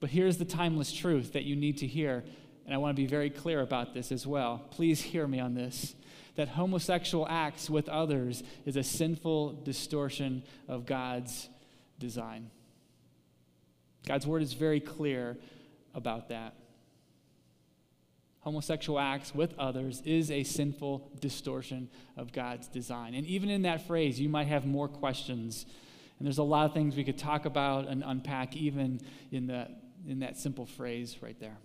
But 0.00 0.10
here's 0.10 0.38
the 0.38 0.44
timeless 0.44 0.92
truth 0.92 1.32
that 1.32 1.44
you 1.44 1.56
need 1.56 1.78
to 1.78 1.86
hear, 1.86 2.24
and 2.64 2.74
I 2.74 2.78
want 2.78 2.94
to 2.94 3.02
be 3.02 3.06
very 3.06 3.30
clear 3.30 3.60
about 3.60 3.94
this 3.94 4.12
as 4.12 4.26
well. 4.26 4.66
Please 4.70 5.00
hear 5.00 5.26
me 5.26 5.40
on 5.40 5.54
this 5.54 5.94
that 6.36 6.48
homosexual 6.48 7.26
acts 7.28 7.68
with 7.68 7.88
others 7.88 8.42
is 8.64 8.76
a 8.76 8.82
sinful 8.82 9.52
distortion 9.64 10.42
of 10.68 10.86
God's 10.86 11.48
design. 11.98 12.50
God's 14.06 14.26
word 14.26 14.40
is 14.42 14.54
very 14.54 14.80
clear 14.80 15.36
about 15.94 16.28
that. 16.28 16.54
Homosexual 18.40 18.98
acts 18.98 19.34
with 19.34 19.54
others 19.58 20.02
is 20.04 20.30
a 20.30 20.44
sinful 20.44 21.10
distortion 21.20 21.90
of 22.16 22.32
God's 22.32 22.68
design. 22.68 23.14
And 23.14 23.26
even 23.26 23.50
in 23.50 23.62
that 23.62 23.86
phrase, 23.86 24.18
you 24.18 24.30
might 24.30 24.46
have 24.46 24.64
more 24.64 24.88
questions. 24.88 25.66
And 26.18 26.26
there's 26.26 26.38
a 26.38 26.42
lot 26.42 26.64
of 26.64 26.72
things 26.72 26.96
we 26.96 27.04
could 27.04 27.18
talk 27.18 27.44
about 27.44 27.86
and 27.86 28.02
unpack 28.04 28.56
even 28.56 29.00
in, 29.30 29.46
the, 29.46 29.68
in 30.08 30.20
that 30.20 30.38
simple 30.38 30.64
phrase 30.64 31.18
right 31.20 31.38
there. 31.38 31.58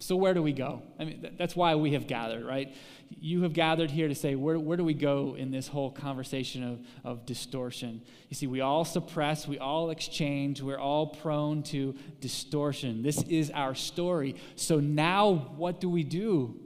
So, 0.00 0.16
where 0.16 0.34
do 0.34 0.42
we 0.42 0.52
go? 0.52 0.82
I 0.98 1.04
mean, 1.04 1.34
that's 1.38 1.56
why 1.56 1.76
we 1.76 1.92
have 1.92 2.06
gathered, 2.06 2.44
right? 2.44 2.74
You 3.08 3.42
have 3.44 3.52
gathered 3.52 3.90
here 3.90 4.08
to 4.08 4.14
say, 4.14 4.34
where, 4.34 4.58
where 4.58 4.76
do 4.76 4.84
we 4.84 4.92
go 4.92 5.34
in 5.36 5.50
this 5.50 5.68
whole 5.68 5.90
conversation 5.90 6.62
of, 6.62 6.80
of 7.04 7.26
distortion? 7.26 8.02
You 8.28 8.34
see, 8.34 8.46
we 8.46 8.60
all 8.60 8.84
suppress, 8.84 9.46
we 9.46 9.58
all 9.58 9.90
exchange, 9.90 10.60
we're 10.60 10.78
all 10.78 11.06
prone 11.06 11.62
to 11.64 11.94
distortion. 12.20 13.02
This 13.02 13.22
is 13.22 13.50
our 13.50 13.74
story. 13.74 14.36
So, 14.56 14.80
now 14.80 15.52
what 15.56 15.80
do 15.80 15.88
we 15.88 16.02
do? 16.02 16.60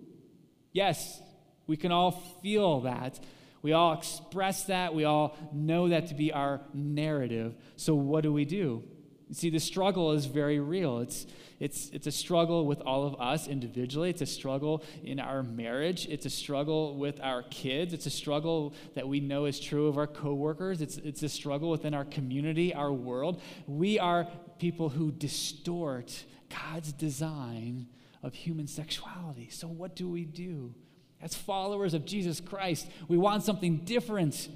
Yes, 0.73 1.21
we 1.67 1.77
can 1.77 1.93
all 1.93 2.13
feel 2.43 2.81
that. 2.81 3.21
We 3.61 3.73
all 3.73 3.93
express 3.93 4.65
that. 4.65 4.95
We 4.95 5.05
all 5.05 5.37
know 5.53 5.89
that 5.89 6.09
to 6.09 6.15
be 6.15 6.33
our 6.33 6.61
narrative. 6.73 7.55
So, 7.77 7.95
what 7.95 8.23
do 8.23 8.33
we 8.33 8.45
do? 8.45 8.85
You 9.29 9.35
see, 9.35 9.51
the 9.51 9.61
struggle 9.61 10.13
is 10.13 10.25
very 10.25 10.59
real. 10.59 11.01
It's, 11.01 11.27
it's, 11.61 11.91
it's 11.91 12.07
a 12.07 12.13
struggle 12.13 12.65
with 12.65 12.81
all 12.81 13.07
of 13.07 13.21
us 13.21 13.47
individually. 13.47 14.09
It's 14.09 14.23
a 14.23 14.27
struggle 14.27 14.83
in 15.05 15.21
our 15.21 15.43
marriage. 15.43 16.07
It's 16.09 16.25
a 16.25 16.31
struggle 16.31 16.97
with 16.97 17.21
our 17.21 17.43
kids. 17.43 17.93
It's 17.93 18.07
a 18.07 18.11
struggle 18.11 18.75
that 18.95 19.07
we 19.07 19.21
know 19.21 19.45
is 19.45 19.61
true 19.61 19.87
of 19.87 19.99
our 19.99 20.07
coworkers. 20.07 20.81
It's, 20.81 20.97
it's 20.97 21.23
a 21.23 21.29
struggle 21.29 21.71
within 21.71 21.93
our 21.93 22.07
community, 22.07 22.73
our 22.73 22.93
world. 22.93 23.43
We 23.67 23.99
are 23.99 24.27
people 24.59 24.89
who 24.89 25.13
distort 25.13 26.25
God's 26.49 26.93
design 26.93 27.89
of 28.23 28.35
human 28.35 28.67
sexuality. 28.67 29.49
So, 29.51 29.69
what 29.69 29.95
do 29.95 30.09
we 30.09 30.25
do? 30.25 30.75
As 31.21 31.35
followers 31.35 31.95
of 31.95 32.07
Jesus 32.07 32.41
Christ, 32.41 32.89
we 33.09 33.19
want 33.19 33.43
something 33.43 33.79
different. 33.79 34.49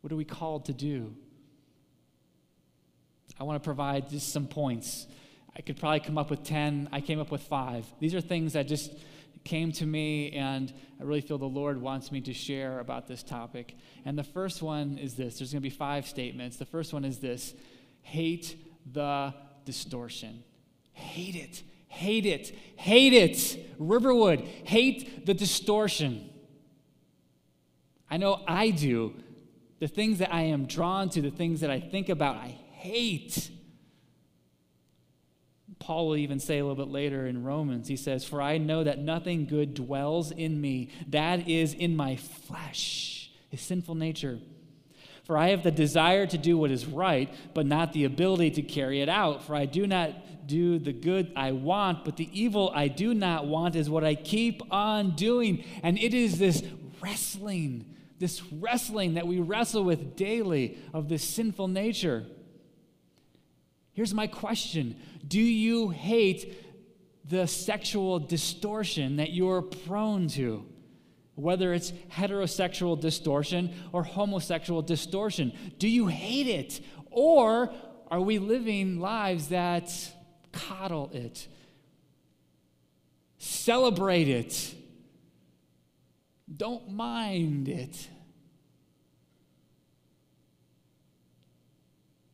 What 0.00 0.12
are 0.12 0.16
we 0.16 0.24
called 0.24 0.64
to 0.66 0.72
do? 0.72 1.14
I 3.38 3.44
want 3.44 3.62
to 3.62 3.64
provide 3.64 4.08
just 4.08 4.32
some 4.32 4.46
points. 4.46 5.06
I 5.56 5.62
could 5.62 5.78
probably 5.78 6.00
come 6.00 6.18
up 6.18 6.30
with 6.30 6.42
10. 6.42 6.88
I 6.92 7.00
came 7.00 7.20
up 7.20 7.30
with 7.30 7.42
five. 7.42 7.86
These 8.00 8.14
are 8.14 8.20
things 8.20 8.54
that 8.54 8.66
just 8.66 8.92
came 9.44 9.72
to 9.72 9.86
me, 9.86 10.32
and 10.32 10.72
I 11.00 11.04
really 11.04 11.20
feel 11.20 11.38
the 11.38 11.46
Lord 11.46 11.80
wants 11.80 12.10
me 12.10 12.20
to 12.22 12.34
share 12.34 12.80
about 12.80 13.06
this 13.06 13.22
topic. 13.22 13.76
And 14.04 14.18
the 14.18 14.24
first 14.24 14.60
one 14.62 14.98
is 14.98 15.14
this 15.14 15.38
there's 15.38 15.52
going 15.52 15.62
to 15.62 15.68
be 15.68 15.74
five 15.74 16.06
statements. 16.06 16.56
The 16.56 16.66
first 16.66 16.92
one 16.92 17.04
is 17.04 17.18
this 17.18 17.54
hate 18.02 18.56
the 18.92 19.32
distortion. 19.64 20.42
Hate 20.92 21.36
it. 21.36 21.62
Hate 21.88 22.26
it. 22.26 22.54
Hate 22.76 23.12
it. 23.12 23.66
Riverwood, 23.78 24.40
hate 24.40 25.26
the 25.26 25.34
distortion. 25.34 26.30
I 28.10 28.16
know 28.16 28.42
I 28.46 28.70
do. 28.70 29.14
The 29.78 29.88
things 29.88 30.18
that 30.18 30.32
I 30.32 30.42
am 30.42 30.66
drawn 30.66 31.08
to, 31.10 31.20
the 31.20 31.30
things 31.30 31.60
that 31.60 31.70
I 31.70 31.80
think 31.80 32.08
about, 32.08 32.36
I 32.36 32.58
hate. 32.76 33.50
Paul 35.78 36.08
will 36.08 36.16
even 36.16 36.40
say 36.40 36.58
a 36.58 36.64
little 36.64 36.84
bit 36.84 36.92
later 36.92 37.26
in 37.26 37.44
Romans, 37.44 37.88
he 37.88 37.96
says, 37.96 38.24
For 38.24 38.40
I 38.40 38.58
know 38.58 38.84
that 38.84 38.98
nothing 38.98 39.46
good 39.46 39.74
dwells 39.74 40.30
in 40.30 40.60
me, 40.60 40.90
that 41.08 41.48
is 41.48 41.74
in 41.74 41.96
my 41.96 42.16
flesh, 42.16 43.30
his 43.50 43.60
sinful 43.60 43.94
nature. 43.94 44.38
For 45.24 45.36
I 45.36 45.48
have 45.48 45.64
the 45.64 45.72
desire 45.72 46.26
to 46.26 46.38
do 46.38 46.56
what 46.56 46.70
is 46.70 46.86
right, 46.86 47.32
but 47.52 47.66
not 47.66 47.92
the 47.92 48.04
ability 48.04 48.52
to 48.52 48.62
carry 48.62 49.00
it 49.00 49.08
out. 49.08 49.42
For 49.42 49.56
I 49.56 49.66
do 49.66 49.86
not 49.86 50.46
do 50.46 50.78
the 50.78 50.92
good 50.92 51.32
I 51.34 51.50
want, 51.50 52.04
but 52.04 52.16
the 52.16 52.28
evil 52.32 52.70
I 52.72 52.86
do 52.86 53.12
not 53.12 53.46
want 53.46 53.74
is 53.74 53.90
what 53.90 54.04
I 54.04 54.14
keep 54.14 54.62
on 54.72 55.16
doing. 55.16 55.64
And 55.82 55.98
it 55.98 56.14
is 56.14 56.38
this 56.38 56.62
wrestling, 57.02 57.96
this 58.20 58.40
wrestling 58.52 59.14
that 59.14 59.26
we 59.26 59.40
wrestle 59.40 59.82
with 59.82 60.14
daily 60.14 60.78
of 60.94 61.08
this 61.08 61.24
sinful 61.24 61.68
nature. 61.68 62.26
Here's 63.96 64.12
my 64.12 64.26
question 64.26 64.94
Do 65.26 65.40
you 65.40 65.88
hate 65.88 66.54
the 67.24 67.46
sexual 67.46 68.18
distortion 68.18 69.16
that 69.16 69.32
you're 69.32 69.62
prone 69.62 70.28
to? 70.28 70.66
Whether 71.34 71.72
it's 71.72 71.92
heterosexual 72.12 73.00
distortion 73.00 73.74
or 73.92 74.02
homosexual 74.04 74.82
distortion, 74.82 75.52
do 75.78 75.88
you 75.88 76.08
hate 76.08 76.46
it? 76.46 76.80
Or 77.10 77.72
are 78.10 78.20
we 78.20 78.38
living 78.38 79.00
lives 79.00 79.48
that 79.48 79.90
coddle 80.52 81.10
it, 81.14 81.48
celebrate 83.38 84.28
it, 84.28 84.74
don't 86.54 86.90
mind 86.90 87.68
it? 87.68 88.08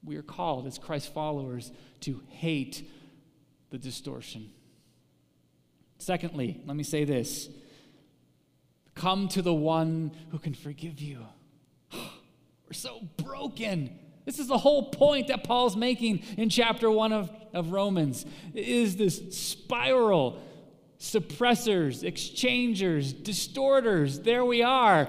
We 0.04 0.16
are 0.16 0.22
called 0.22 0.66
as 0.66 0.78
Christ 0.78 1.12
followers 1.12 1.70
to 2.00 2.22
hate 2.28 2.88
the 3.70 3.78
distortion. 3.78 4.50
Secondly, 5.98 6.60
let 6.66 6.76
me 6.76 6.82
say 6.82 7.04
this 7.04 7.48
come 8.94 9.28
to 9.28 9.40
the 9.40 9.54
one 9.54 10.12
who 10.30 10.38
can 10.38 10.54
forgive 10.54 11.00
you. 11.00 11.24
We're 11.92 12.72
so 12.72 13.00
broken. 13.16 13.98
This 14.24 14.38
is 14.38 14.48
the 14.48 14.58
whole 14.58 14.90
point 14.90 15.28
that 15.28 15.44
Paul's 15.44 15.76
making 15.76 16.22
in 16.36 16.48
chapter 16.48 16.90
1 16.90 17.12
of, 17.12 17.30
of 17.52 17.72
Romans. 17.72 18.24
It 18.54 18.66
is 18.66 18.96
this 18.96 19.36
spiral 19.36 20.40
suppressors, 20.98 22.04
exchangers, 22.04 23.12
distorters. 23.12 24.20
There 24.20 24.44
we 24.44 24.62
are. 24.62 25.08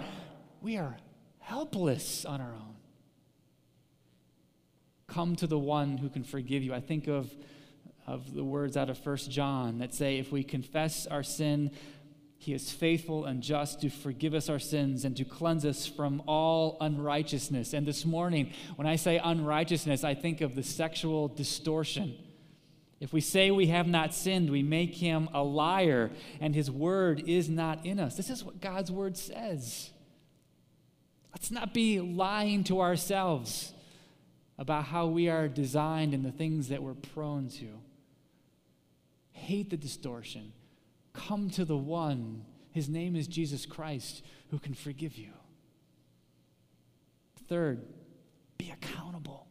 We 0.61 0.77
are 0.77 0.97
helpless 1.39 2.25
on 2.25 2.41
our 2.41 2.53
own. 2.53 2.72
Come 5.13 5.35
to 5.35 5.47
the 5.47 5.59
one 5.59 5.97
who 5.97 6.09
can 6.09 6.23
forgive 6.23 6.63
you. 6.63 6.73
I 6.73 6.79
think 6.79 7.07
of, 7.07 7.31
of 8.07 8.33
the 8.33 8.43
words 8.43 8.75
out 8.75 8.89
of 8.89 8.97
First 8.97 9.29
John 9.29 9.77
that 9.77 9.93
say, 9.93 10.17
if 10.17 10.31
we 10.31 10.43
confess 10.43 11.05
our 11.05 11.21
sin, 11.21 11.69
He 12.39 12.51
is 12.51 12.71
faithful 12.71 13.25
and 13.25 13.43
just 13.43 13.81
to 13.81 13.89
forgive 13.89 14.33
us 14.33 14.49
our 14.49 14.57
sins 14.57 15.05
and 15.05 15.15
to 15.17 15.23
cleanse 15.23 15.65
us 15.65 15.85
from 15.85 16.23
all 16.25 16.77
unrighteousness. 16.81 17.73
And 17.73 17.85
this 17.85 18.05
morning, 18.05 18.53
when 18.75 18.87
I 18.87 18.95
say 18.95 19.21
unrighteousness, 19.23 20.03
I 20.03 20.15
think 20.15 20.41
of 20.41 20.55
the 20.55 20.63
sexual 20.63 21.27
distortion. 21.27 22.15
If 22.99 23.13
we 23.13 23.21
say 23.21 23.51
we 23.51 23.67
have 23.67 23.87
not 23.87 24.15
sinned, 24.15 24.49
we 24.49 24.63
make 24.63 24.95
him 24.95 25.29
a 25.31 25.43
liar, 25.43 26.09
and 26.41 26.55
his 26.55 26.71
word 26.71 27.21
is 27.27 27.49
not 27.49 27.85
in 27.85 27.99
us. 27.99 28.15
This 28.15 28.31
is 28.31 28.43
what 28.43 28.61
God's 28.61 28.91
word 28.91 29.15
says. 29.15 29.91
Let's 31.33 31.51
not 31.51 31.71
be 31.71 31.99
lying 31.99 32.63
to 32.63 32.81
ourselves 32.81 33.72
about 34.63 34.85
how 34.85 35.07
we 35.07 35.27
are 35.27 35.49
designed 35.49 36.13
and 36.13 36.23
the 36.23 36.31
things 36.31 36.69
that 36.69 36.81
we're 36.81 36.93
prone 36.93 37.49
to. 37.49 37.67
Hate 39.33 39.69
the 39.69 39.77
distortion 39.77 40.53
Come 41.11 41.49
to 41.51 41.65
the 41.65 41.77
one, 41.77 42.45
his 42.71 42.87
name 42.89 43.15
is 43.15 43.27
Jesus 43.27 43.65
Christ, 43.65 44.23
who 44.49 44.57
can 44.57 44.73
forgive 44.73 45.17
you. 45.17 45.31
Third, 47.49 47.83
be 48.57 48.71
accountable. 48.71 49.47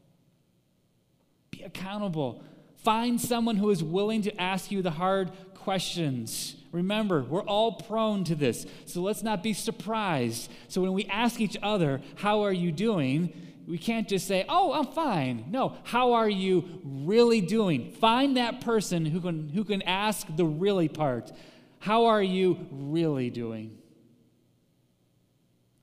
Be 1.50 1.62
accountable. 1.62 2.42
Find 2.82 3.20
someone 3.20 3.56
who 3.56 3.70
is 3.70 3.84
willing 3.84 4.22
to 4.22 4.40
ask 4.40 4.72
you 4.72 4.80
the 4.80 4.90
hard 4.90 5.30
questions. 5.54 6.56
Remember, 6.72 7.22
we're 7.22 7.42
all 7.42 7.72
prone 7.72 8.24
to 8.24 8.34
this, 8.34 8.66
so 8.86 9.02
let's 9.02 9.22
not 9.22 9.42
be 9.42 9.52
surprised. 9.52 10.50
So 10.68 10.80
when 10.80 10.94
we 10.94 11.04
ask 11.04 11.38
each 11.38 11.58
other, 11.62 12.00
How 12.16 12.40
are 12.40 12.52
you 12.52 12.72
doing? 12.72 13.51
We 13.66 13.78
can't 13.78 14.08
just 14.08 14.26
say, 14.26 14.44
Oh, 14.48 14.72
I'm 14.72 14.86
fine. 14.86 15.46
No, 15.50 15.76
how 15.84 16.14
are 16.14 16.28
you 16.28 16.80
really 16.84 17.40
doing? 17.40 17.92
Find 17.92 18.36
that 18.36 18.60
person 18.60 19.04
who 19.04 19.20
can, 19.20 19.48
who 19.48 19.64
can 19.64 19.82
ask 19.82 20.26
the 20.34 20.44
really 20.44 20.88
part. 20.88 21.32
How 21.78 22.06
are 22.06 22.22
you 22.22 22.66
really 22.70 23.30
doing? 23.30 23.78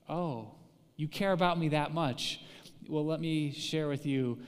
Oh, 0.08 0.52
you 0.96 1.08
care 1.08 1.32
about 1.32 1.58
me 1.58 1.68
that 1.68 1.94
much. 1.94 2.40
Well, 2.88 3.06
let 3.06 3.20
me 3.20 3.52
share 3.52 3.88
with 3.88 4.06
you 4.06 4.38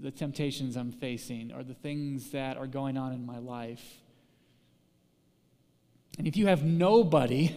the 0.00 0.10
temptations 0.10 0.76
I'm 0.76 0.92
facing 0.92 1.52
or 1.52 1.62
the 1.62 1.74
things 1.74 2.30
that 2.30 2.56
are 2.56 2.66
going 2.66 2.96
on 2.96 3.12
in 3.12 3.26
my 3.26 3.38
life. 3.38 3.82
And 6.18 6.26
if 6.26 6.36
you 6.36 6.46
have 6.46 6.64
nobody 6.64 7.54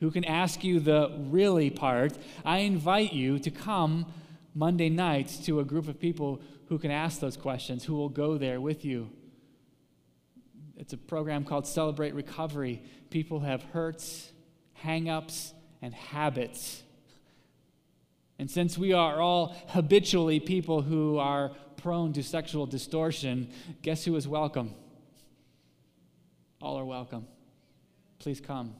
who 0.00 0.10
can 0.10 0.24
ask 0.24 0.64
you 0.64 0.80
the 0.80 1.12
really 1.30 1.70
part, 1.70 2.18
I 2.44 2.58
invite 2.58 3.12
you 3.12 3.38
to 3.38 3.50
come 3.50 4.12
Monday 4.54 4.88
nights 4.88 5.38
to 5.46 5.60
a 5.60 5.64
group 5.64 5.88
of 5.88 6.00
people 6.00 6.40
who 6.68 6.78
can 6.78 6.90
ask 6.90 7.20
those 7.20 7.36
questions, 7.36 7.84
who 7.84 7.94
will 7.94 8.08
go 8.08 8.38
there 8.38 8.60
with 8.60 8.84
you. 8.84 9.10
It's 10.76 10.92
a 10.92 10.96
program 10.96 11.44
called 11.44 11.66
Celebrate 11.66 12.14
Recovery. 12.14 12.82
People 13.10 13.40
have 13.40 13.62
hurts, 13.62 14.32
hangups, 14.82 15.52
and 15.80 15.94
habits. 15.94 16.82
And 18.38 18.50
since 18.50 18.76
we 18.76 18.92
are 18.92 19.20
all 19.20 19.56
habitually 19.68 20.40
people 20.40 20.82
who 20.82 21.18
are 21.18 21.52
prone 21.76 22.12
to 22.14 22.22
sexual 22.22 22.66
distortion, 22.66 23.50
guess 23.82 24.04
who 24.04 24.16
is 24.16 24.26
welcome? 24.26 24.74
All 26.60 26.78
are 26.78 26.84
welcome. 26.84 27.26
Please 28.18 28.40
come. 28.40 28.74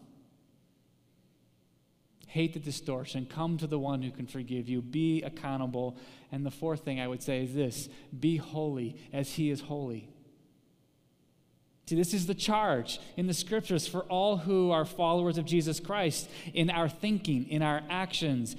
Hate 2.34 2.52
the 2.52 2.58
distortion. 2.58 3.26
Come 3.26 3.58
to 3.58 3.68
the 3.68 3.78
one 3.78 4.02
who 4.02 4.10
can 4.10 4.26
forgive 4.26 4.68
you. 4.68 4.82
Be 4.82 5.22
accountable. 5.22 5.96
And 6.32 6.44
the 6.44 6.50
fourth 6.50 6.80
thing 6.84 6.98
I 6.98 7.06
would 7.06 7.22
say 7.22 7.44
is 7.44 7.54
this 7.54 7.88
be 8.18 8.38
holy 8.38 8.96
as 9.12 9.34
he 9.34 9.50
is 9.50 9.60
holy. 9.60 10.08
See, 11.86 11.94
this 11.94 12.12
is 12.12 12.26
the 12.26 12.34
charge 12.34 12.98
in 13.16 13.28
the 13.28 13.34
scriptures 13.34 13.86
for 13.86 14.00
all 14.06 14.38
who 14.38 14.72
are 14.72 14.84
followers 14.84 15.38
of 15.38 15.44
Jesus 15.44 15.78
Christ 15.78 16.28
in 16.52 16.70
our 16.70 16.88
thinking, 16.88 17.48
in 17.48 17.62
our 17.62 17.82
actions, 17.88 18.56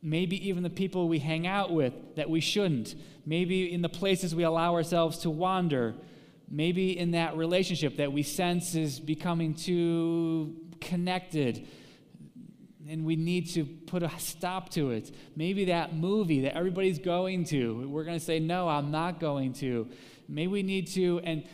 maybe 0.00 0.48
even 0.48 0.62
the 0.62 0.70
people 0.70 1.08
we 1.08 1.18
hang 1.18 1.44
out 1.44 1.72
with 1.72 1.94
that 2.14 2.30
we 2.30 2.38
shouldn't, 2.40 2.94
maybe 3.26 3.72
in 3.72 3.82
the 3.82 3.88
places 3.88 4.32
we 4.32 4.44
allow 4.44 4.76
ourselves 4.76 5.18
to 5.18 5.30
wander, 5.30 5.96
maybe 6.48 6.96
in 6.96 7.10
that 7.10 7.36
relationship 7.36 7.96
that 7.96 8.12
we 8.12 8.22
sense 8.22 8.76
is 8.76 9.00
becoming 9.00 9.54
too 9.54 10.54
connected 10.80 11.66
and 12.88 13.04
we 13.04 13.16
need 13.16 13.48
to 13.50 13.64
put 13.64 14.02
a 14.02 14.10
stop 14.18 14.70
to 14.70 14.90
it. 14.90 15.14
Maybe 15.36 15.66
that 15.66 15.94
movie 15.94 16.42
that 16.42 16.56
everybody's 16.56 16.98
going 16.98 17.44
to, 17.44 17.88
we're 17.88 18.04
going 18.04 18.18
to 18.18 18.24
say, 18.24 18.38
No, 18.38 18.68
I'm 18.68 18.90
not 18.90 19.20
going 19.20 19.52
to. 19.54 19.88
Maybe 20.28 20.48
we 20.48 20.62
need 20.62 20.88
to, 20.88 21.20
and 21.20 21.44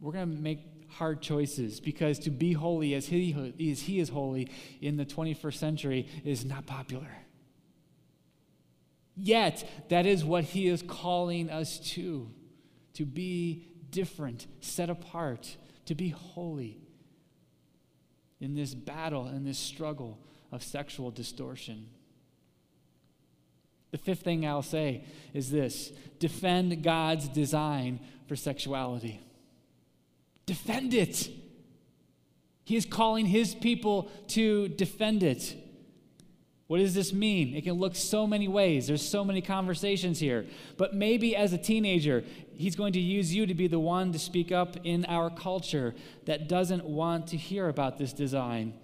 we're 0.00 0.12
going 0.12 0.30
to 0.34 0.40
make 0.40 0.60
hard 0.90 1.20
choices 1.20 1.80
because 1.80 2.18
to 2.20 2.30
be 2.30 2.52
holy 2.52 2.94
as 2.94 3.06
he, 3.06 3.54
as 3.72 3.80
he 3.80 3.98
is 3.98 4.08
holy 4.08 4.50
in 4.80 4.96
the 4.96 5.04
21st 5.04 5.54
century 5.54 6.08
is 6.24 6.44
not 6.44 6.66
popular. 6.66 7.10
Yet, 9.16 9.68
that 9.90 10.06
is 10.06 10.24
what 10.24 10.44
he 10.44 10.66
is 10.68 10.82
calling 10.82 11.50
us 11.50 11.78
to 11.90 12.30
to 12.94 13.04
be 13.04 13.66
different, 13.90 14.46
set 14.60 14.88
apart, 14.88 15.56
to 15.86 15.96
be 15.96 16.08
holy 16.10 16.78
in 18.40 18.54
this 18.54 18.72
battle, 18.72 19.26
in 19.26 19.44
this 19.44 19.58
struggle 19.58 20.18
of 20.54 20.62
sexual 20.62 21.10
distortion. 21.10 21.88
The 23.90 23.98
fifth 23.98 24.20
thing 24.20 24.46
I'll 24.46 24.62
say 24.62 25.04
is 25.34 25.50
this 25.50 25.92
defend 26.20 26.82
God's 26.84 27.28
design 27.28 27.98
for 28.28 28.36
sexuality. 28.36 29.20
Defend 30.46 30.94
it. 30.94 31.28
He 32.62 32.76
is 32.76 32.86
calling 32.86 33.26
his 33.26 33.54
people 33.54 34.10
to 34.28 34.68
defend 34.68 35.22
it. 35.24 35.56
What 36.68 36.78
does 36.78 36.94
this 36.94 37.12
mean? 37.12 37.54
It 37.54 37.64
can 37.64 37.74
look 37.74 37.96
so 37.96 38.26
many 38.26 38.48
ways. 38.48 38.86
There's 38.86 39.06
so 39.06 39.24
many 39.24 39.42
conversations 39.42 40.18
here. 40.18 40.46
But 40.78 40.94
maybe 40.94 41.36
as 41.36 41.52
a 41.52 41.58
teenager, 41.58 42.24
he's 42.54 42.76
going 42.76 42.94
to 42.94 43.00
use 43.00 43.34
you 43.34 43.44
to 43.46 43.54
be 43.54 43.66
the 43.66 43.80
one 43.80 44.12
to 44.12 44.18
speak 44.18 44.50
up 44.50 44.76
in 44.84 45.04
our 45.06 45.30
culture 45.30 45.94
that 46.26 46.48
doesn't 46.48 46.84
want 46.84 47.26
to 47.28 47.36
hear 47.36 47.68
about 47.68 47.98
this 47.98 48.12
design 48.12 48.74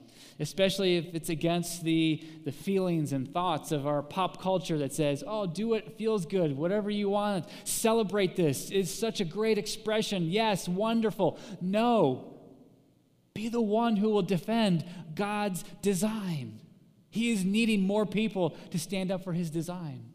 especially 0.40 0.96
if 0.96 1.14
it's 1.14 1.28
against 1.28 1.84
the, 1.84 2.24
the 2.44 2.52
feelings 2.52 3.12
and 3.12 3.32
thoughts 3.32 3.70
of 3.70 3.86
our 3.86 4.02
pop 4.02 4.40
culture 4.40 4.78
that 4.78 4.92
says, 4.92 5.22
oh, 5.26 5.46
do 5.46 5.68
what 5.68 5.96
feels 5.98 6.26
good, 6.26 6.56
whatever 6.56 6.90
you 6.90 7.10
want, 7.10 7.46
celebrate 7.64 8.36
this. 8.36 8.70
It's 8.70 8.90
such 8.90 9.20
a 9.20 9.24
great 9.24 9.58
expression. 9.58 10.30
Yes, 10.30 10.66
wonderful. 10.66 11.38
No, 11.60 12.38
be 13.34 13.48
the 13.48 13.60
one 13.60 13.96
who 13.96 14.08
will 14.08 14.22
defend 14.22 14.84
God's 15.14 15.62
design. 15.82 16.60
He 17.10 17.30
is 17.30 17.44
needing 17.44 17.82
more 17.82 18.06
people 18.06 18.56
to 18.70 18.78
stand 18.78 19.10
up 19.10 19.22
for 19.22 19.32
his 19.32 19.50
design. 19.50 20.09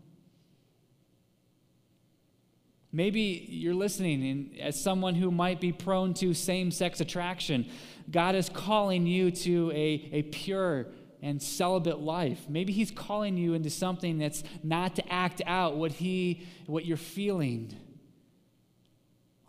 Maybe 2.96 3.46
you're 3.50 3.74
listening 3.74 4.52
as 4.62 4.82
someone 4.82 5.16
who 5.16 5.30
might 5.30 5.60
be 5.60 5.74
prone 5.74 6.14
to 6.14 6.34
same 6.34 6.72
sex 6.72 7.02
attraction. 7.02 7.66
God 8.10 8.36
is 8.36 8.48
calling 8.48 9.06
you 9.06 9.32
to 9.32 9.70
a, 9.72 10.10
a 10.14 10.22
pure 10.22 10.88
and 11.22 11.42
celibate 11.42 12.00
life. 12.00 12.46
Maybe 12.48 12.72
He's 12.72 12.92
calling 12.92 13.36
you 13.36 13.54
into 13.54 13.70
something 13.70 14.18
that's 14.18 14.46
not 14.64 14.96
to 14.96 15.12
act 15.12 15.42
out 15.46 15.76
what, 15.76 15.92
he, 15.92 16.48
what 16.68 16.86
you're 16.86 16.96
feeling. 16.96 17.76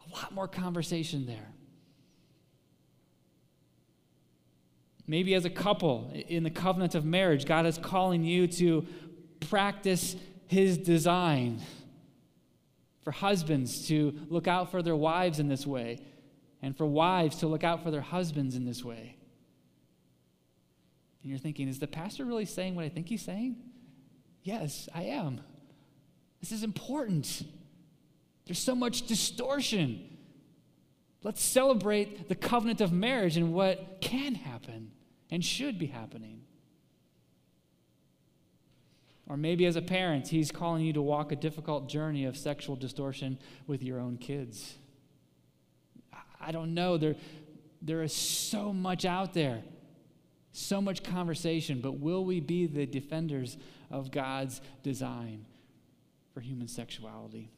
A 0.04 0.16
lot 0.16 0.34
more 0.34 0.48
conversation 0.48 1.24
there. 1.26 1.52
Maybe 5.06 5.34
as 5.34 5.44
a 5.44 5.50
couple 5.50 6.10
in 6.12 6.42
the 6.42 6.50
covenant 6.50 6.96
of 6.96 7.04
marriage, 7.04 7.44
God 7.44 7.64
is 7.64 7.78
calling 7.78 8.24
you 8.24 8.48
to 8.48 8.84
practice 9.38 10.16
His 10.48 10.76
design 10.76 11.60
for 13.06 13.12
husbands 13.12 13.86
to 13.86 14.12
look 14.28 14.48
out 14.48 14.72
for 14.72 14.82
their 14.82 14.96
wives 14.96 15.38
in 15.38 15.46
this 15.46 15.64
way, 15.64 16.00
and 16.60 16.76
for 16.76 16.84
wives 16.84 17.36
to 17.36 17.46
look 17.46 17.62
out 17.62 17.84
for 17.84 17.92
their 17.92 18.00
husbands 18.00 18.56
in 18.56 18.64
this 18.64 18.82
way. 18.82 19.14
And 21.22 21.30
you're 21.30 21.38
thinking, 21.38 21.68
is 21.68 21.78
the 21.78 21.86
pastor 21.86 22.24
really 22.24 22.46
saying 22.46 22.74
what 22.74 22.84
I 22.84 22.88
think 22.88 23.08
he's 23.08 23.22
saying? 23.22 23.58
Yes, 24.42 24.88
I 24.92 25.02
am. 25.04 25.40
This 26.40 26.50
is 26.50 26.64
important. 26.64 27.44
There's 28.44 28.58
so 28.58 28.74
much 28.74 29.06
distortion. 29.06 30.18
Let's 31.22 31.44
celebrate 31.44 32.28
the 32.28 32.34
covenant 32.34 32.80
of 32.80 32.90
marriage 32.90 33.36
and 33.36 33.54
what 33.54 34.00
can 34.00 34.34
happen 34.34 34.90
and 35.30 35.44
should 35.44 35.78
be 35.78 35.86
happening. 35.86 36.40
Or 39.28 39.36
maybe 39.36 39.66
as 39.66 39.76
a 39.76 39.82
parent, 39.82 40.28
he's 40.28 40.52
calling 40.52 40.84
you 40.84 40.92
to 40.92 41.02
walk 41.02 41.32
a 41.32 41.36
difficult 41.36 41.88
journey 41.88 42.24
of 42.24 42.36
sexual 42.36 42.76
distortion 42.76 43.38
with 43.66 43.82
your 43.82 43.98
own 43.98 44.18
kids. 44.18 44.76
I 46.40 46.52
don't 46.52 46.74
know. 46.74 46.96
There, 46.96 47.16
there 47.82 48.02
is 48.02 48.14
so 48.14 48.72
much 48.72 49.04
out 49.04 49.34
there, 49.34 49.62
so 50.52 50.80
much 50.80 51.02
conversation, 51.02 51.80
but 51.80 51.98
will 51.98 52.24
we 52.24 52.38
be 52.38 52.66
the 52.66 52.86
defenders 52.86 53.56
of 53.90 54.12
God's 54.12 54.60
design 54.84 55.44
for 56.32 56.40
human 56.40 56.68
sexuality? 56.68 57.50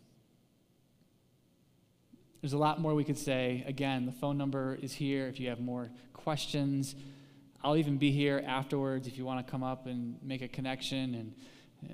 There's 2.41 2.55
a 2.55 2.59
lot 2.59 2.81
more 2.81 2.95
we 2.95 3.05
could 3.05 3.19
say. 3.19 3.65
Again, 3.67 4.07
the 4.07 4.13
phone 4.13 4.39
number 4.39 4.79
is 4.81 4.95
here 4.95 5.27
if 5.27 5.39
you 5.39 5.49
have 5.49 5.61
more 5.61 5.91
questions. 6.15 6.95
I'll 7.63 7.77
even 7.77 7.99
be 7.99 8.13
here 8.13 8.43
afterwards 8.47 9.09
if 9.09 9.19
you 9.19 9.25
want 9.25 9.45
to 9.45 9.51
come 9.51 9.65
up 9.65 9.87
and 9.87 10.17
make 10.23 10.41
a 10.41 10.49
connection 10.49 11.15
and 11.15 11.35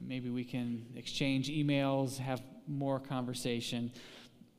maybe 0.02 0.30
we 0.30 0.44
can 0.44 0.86
exchange 0.96 1.48
emails, 1.48 2.18
have 2.18 2.42
more 2.66 3.00
conversation. 3.00 3.92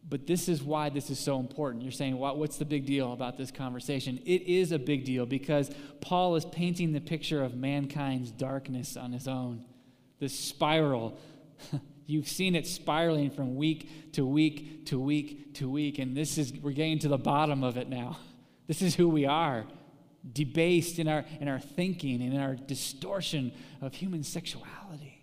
But 0.07 0.27
this 0.27 0.47
is 0.47 0.61
why 0.61 0.89
this 0.89 1.09
is 1.09 1.19
so 1.19 1.39
important. 1.39 1.83
You're 1.83 1.91
saying, 1.91 2.17
what, 2.17 2.37
what's 2.37 2.57
the 2.57 2.65
big 2.65 2.85
deal 2.85 3.11
about 3.11 3.37
this 3.37 3.49
conversation? 3.49 4.19
It 4.25 4.43
is 4.43 4.71
a 4.71 4.77
big 4.77 5.03
deal 5.03 5.25
because 5.25 5.71
Paul 5.99 6.35
is 6.35 6.45
painting 6.45 6.93
the 6.93 7.01
picture 7.01 7.43
of 7.43 7.55
mankind's 7.55 8.29
darkness 8.29 8.97
on 8.97 9.11
his 9.11 9.27
own. 9.27 9.65
This 10.19 10.37
spiral. 10.37 11.17
You've 12.05 12.27
seen 12.27 12.55
it 12.55 12.67
spiraling 12.67 13.31
from 13.31 13.55
week 13.55 14.13
to 14.13 14.25
week 14.25 14.85
to 14.87 14.99
week 14.99 15.55
to 15.55 15.67
week, 15.67 15.97
and 15.97 16.15
this 16.15 16.37
is 16.37 16.53
we're 16.53 16.71
getting 16.71 16.99
to 16.99 17.07
the 17.07 17.17
bottom 17.17 17.63
of 17.63 17.77
it 17.77 17.89
now. 17.89 18.17
This 18.67 18.81
is 18.81 18.95
who 18.95 19.07
we 19.07 19.27
are. 19.27 19.63
Debased 20.33 20.97
in 20.97 21.07
our 21.07 21.23
in 21.39 21.47
our 21.47 21.59
thinking 21.59 22.19
and 22.23 22.33
in 22.33 22.39
our 22.39 22.55
distortion 22.55 23.51
of 23.79 23.93
human 23.93 24.23
sexuality. 24.23 25.14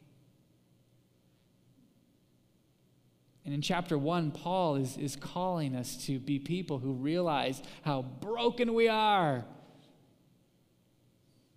And 3.45 3.53
in 3.53 3.61
chapter 3.61 3.99
one, 3.99 4.31
Paul 4.31 4.77
is, 4.77 4.97
is 4.97 5.17
calling 5.17 5.75
us 5.75 5.97
to 6.07 6.19
be 6.19 6.39
people 6.39 6.79
who 6.79 6.93
realize 6.93 7.61
how 7.83 8.03
broken 8.03 8.75
we 8.75 8.89
are. 8.89 9.45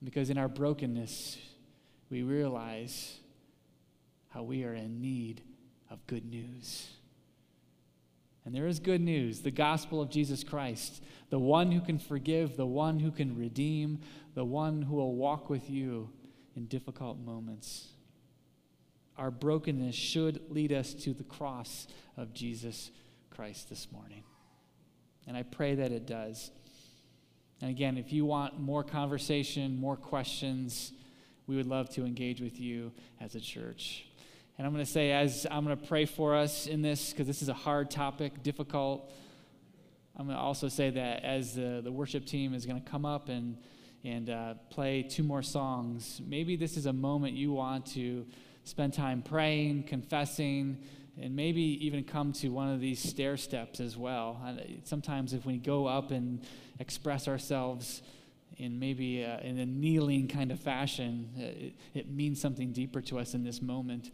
Because 0.03 0.29
in 0.29 0.38
our 0.38 0.47
brokenness, 0.47 1.38
we 2.09 2.23
realize 2.23 3.19
how 4.29 4.43
we 4.43 4.63
are 4.63 4.73
in 4.73 4.99
need 4.99 5.41
of 5.89 6.05
good 6.07 6.25
news. 6.25 6.88
And 8.45 8.53
there 8.53 8.67
is 8.67 8.79
good 8.79 9.01
news 9.01 9.41
the 9.41 9.51
gospel 9.51 10.01
of 10.01 10.09
Jesus 10.09 10.43
Christ, 10.43 11.03
the 11.29 11.39
one 11.39 11.71
who 11.71 11.81
can 11.81 11.99
forgive, 11.99 12.57
the 12.57 12.65
one 12.65 12.99
who 12.99 13.11
can 13.11 13.38
redeem, 13.38 13.99
the 14.33 14.45
one 14.45 14.81
who 14.81 14.95
will 14.95 15.15
walk 15.15 15.49
with 15.49 15.69
you 15.69 16.09
in 16.55 16.65
difficult 16.65 17.19
moments 17.19 17.95
our 19.18 19.32
brokenness 19.32 19.95
should 19.95 20.41
lead 20.49 20.72
us 20.72 20.93
to 20.93 21.13
the 21.13 21.24
cross 21.24 21.88
of 22.18 22.34
Jesus 22.34 22.91
Christ 23.30 23.70
this 23.70 23.88
morning. 23.91 24.24
And 25.28 25.36
I 25.36 25.43
pray 25.43 25.76
that 25.76 25.91
it 25.91 26.05
does. 26.05 26.51
And 27.61 27.70
again, 27.70 27.97
if 27.97 28.11
you 28.11 28.26
want 28.26 28.59
more 28.59 28.84
conversation, 28.84 29.78
more 29.78 29.95
questions, 29.95 30.91
we 31.47 31.55
would 31.55 31.68
love 31.68 31.89
to 31.91 32.05
engage 32.05 32.41
with 32.41 32.59
you 32.59 32.91
as 33.22 33.36
a 33.36 33.39
church. 33.39 34.05
And 34.57 34.66
I'm 34.66 34.74
going 34.74 34.86
to 34.86 34.91
say, 34.91 35.11
as 35.11 35.45
I'm 35.49 35.66
going 35.66 35.78
to 35.78 35.88
pray 35.88 36.05
for 36.05 36.36
us 36.36 36.68
in 36.68 36.82
this, 36.82 37.11
because 37.11 37.28
this 37.28 37.41
is 37.41 37.49
a 37.49 37.53
hard 37.53 37.89
topic, 37.91 38.43
difficult, 38.43 39.11
I'm 40.18 40.28
going 40.28 40.38
to 40.38 40.41
also 40.41 40.70
say 40.70 40.89
that 40.91 41.24
as 41.24 41.55
the, 41.55 41.82
the 41.84 41.91
worship 41.91 42.26
team 42.26 42.53
is 42.53 42.66
going 42.66 42.82
to 42.82 42.89
come 42.89 43.05
up 43.05 43.28
and, 43.28 43.57
and 44.03 44.30
uh, 44.30 44.53
play 44.70 45.03
two 45.03 45.24
more 45.24 45.41
songs, 45.41 46.22
maybe 46.26 46.55
this 46.55 46.78
is 46.78 46.86
a 46.86 46.93
moment 46.93 47.34
you 47.34 47.51
want 47.51 47.86
to 47.88 48.26
spend 48.66 48.93
time 48.93 49.22
praying, 49.22 49.84
confessing, 49.84 50.78
and 51.22 51.36
maybe 51.36 51.61
even 51.86 52.03
come 52.03 52.34
to 52.34 52.49
one 52.49 52.70
of 52.70 52.82
these 52.82 52.99
stair 52.99 53.38
steps 53.38 53.80
as 53.80 53.95
well. 53.95 54.38
Sometimes, 54.84 55.34
if 55.34 55.45
we 55.45 55.57
go 55.57 55.86
up 55.88 56.11
and 56.11 56.41
express 56.80 57.28
ourselves 57.28 58.01
in 58.57 58.80
maybe 58.80 59.22
a, 59.22 59.39
in 59.39 59.57
a 59.59 59.66
kneeling 59.66 60.28
kind 60.28 60.51
of 60.51 60.59
fashion, 60.59 61.30
uh, 61.38 61.43
it, 61.43 61.74
it 61.93 62.09
means 62.09 62.41
something 62.41 62.72
deeper 62.72 63.01
to 63.01 63.20
us 63.20 63.34
in 63.34 63.43
this 63.43 63.61
moment. 63.61 64.11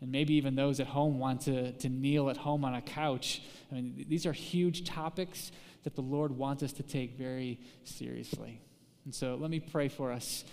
And 0.00 0.10
maybe 0.10 0.34
even 0.34 0.54
those 0.54 0.80
at 0.80 0.86
home 0.86 1.18
want 1.18 1.42
to, 1.42 1.72
to 1.72 1.88
kneel 1.88 2.30
at 2.30 2.36
home 2.36 2.64
on 2.64 2.74
a 2.74 2.80
couch. 2.80 3.42
I 3.70 3.74
mean, 3.74 4.06
these 4.08 4.26
are 4.26 4.32
huge 4.32 4.84
topics 4.84 5.52
that 5.84 5.94
the 5.94 6.02
Lord 6.02 6.36
wants 6.36 6.62
us 6.62 6.72
to 6.74 6.82
take 6.82 7.16
very 7.16 7.60
seriously. 7.84 8.60
And 9.04 9.14
so 9.14 9.36
let 9.38 9.50
me 9.50 9.60
pray 9.60 9.88
for 9.88 10.12
us 10.12 10.44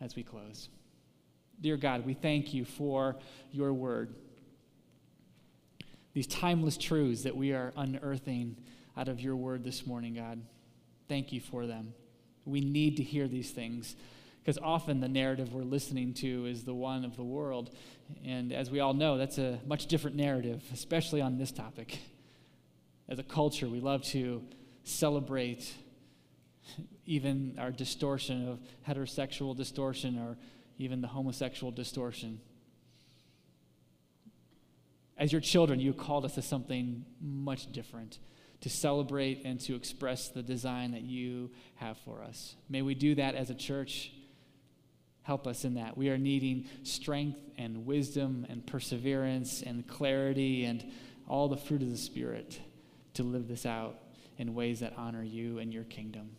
as 0.00 0.16
we 0.16 0.22
close. 0.22 0.68
Dear 1.60 1.76
God, 1.76 2.04
we 2.04 2.14
thank 2.14 2.52
you 2.52 2.64
for 2.64 3.16
your 3.50 3.72
word. 3.72 4.14
These 6.12 6.26
timeless 6.26 6.76
truths 6.76 7.22
that 7.22 7.36
we 7.36 7.52
are 7.52 7.72
unearthing 7.76 8.56
out 8.96 9.08
of 9.08 9.20
your 9.20 9.36
word 9.36 9.64
this 9.64 9.86
morning, 9.86 10.14
God. 10.14 10.40
Thank 11.08 11.32
you 11.32 11.40
for 11.40 11.66
them. 11.66 11.94
We 12.44 12.60
need 12.60 12.96
to 12.98 13.02
hear 13.02 13.26
these 13.26 13.50
things 13.50 13.96
because 14.40 14.58
often 14.58 15.00
the 15.00 15.08
narrative 15.08 15.54
we're 15.54 15.62
listening 15.62 16.12
to 16.14 16.46
is 16.46 16.64
the 16.64 16.74
one 16.74 17.04
of 17.04 17.16
the 17.16 17.24
world. 17.24 17.74
And 18.24 18.52
as 18.52 18.70
we 18.70 18.80
all 18.80 18.92
know, 18.92 19.16
that's 19.16 19.38
a 19.38 19.58
much 19.66 19.86
different 19.86 20.16
narrative, 20.16 20.62
especially 20.72 21.22
on 21.22 21.38
this 21.38 21.50
topic. 21.50 21.98
As 23.08 23.18
a 23.18 23.22
culture, 23.22 23.68
we 23.68 23.80
love 23.80 24.02
to 24.04 24.42
celebrate 24.82 25.74
even 27.06 27.56
our 27.58 27.70
distortion 27.70 28.48
of 28.48 28.60
heterosexual 28.86 29.56
distortion 29.56 30.18
or 30.18 30.36
even 30.78 31.00
the 31.00 31.08
homosexual 31.08 31.70
distortion. 31.70 32.40
As 35.16 35.32
your 35.32 35.40
children, 35.40 35.78
you 35.80 35.92
called 35.92 36.24
us 36.24 36.34
to 36.34 36.42
something 36.42 37.04
much 37.20 37.70
different 37.70 38.18
to 38.64 38.70
celebrate 38.70 39.42
and 39.44 39.60
to 39.60 39.74
express 39.74 40.30
the 40.30 40.42
design 40.42 40.92
that 40.92 41.02
you 41.02 41.50
have 41.74 41.98
for 41.98 42.22
us. 42.22 42.56
May 42.70 42.80
we 42.80 42.94
do 42.94 43.14
that 43.16 43.34
as 43.34 43.50
a 43.50 43.54
church. 43.54 44.10
Help 45.22 45.46
us 45.46 45.66
in 45.66 45.74
that. 45.74 45.98
We 45.98 46.08
are 46.08 46.16
needing 46.16 46.66
strength 46.82 47.38
and 47.58 47.84
wisdom 47.84 48.46
and 48.48 48.66
perseverance 48.66 49.60
and 49.60 49.86
clarity 49.86 50.64
and 50.64 50.82
all 51.28 51.48
the 51.48 51.58
fruit 51.58 51.82
of 51.82 51.90
the 51.90 51.98
Spirit 51.98 52.58
to 53.12 53.22
live 53.22 53.48
this 53.48 53.66
out 53.66 53.98
in 54.38 54.54
ways 54.54 54.80
that 54.80 54.94
honor 54.96 55.22
you 55.22 55.58
and 55.58 55.70
your 55.70 55.84
kingdom. 55.84 56.30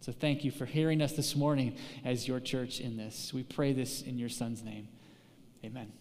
So 0.00 0.12
thank 0.12 0.44
you 0.44 0.50
for 0.50 0.64
hearing 0.64 1.02
us 1.02 1.12
this 1.12 1.36
morning 1.36 1.76
as 2.04 2.26
your 2.26 2.40
church 2.40 2.80
in 2.80 2.96
this. 2.96 3.34
We 3.34 3.42
pray 3.42 3.74
this 3.74 4.00
in 4.00 4.18
your 4.18 4.30
son's 4.30 4.62
name. 4.62 4.88
Amen. 5.62 5.92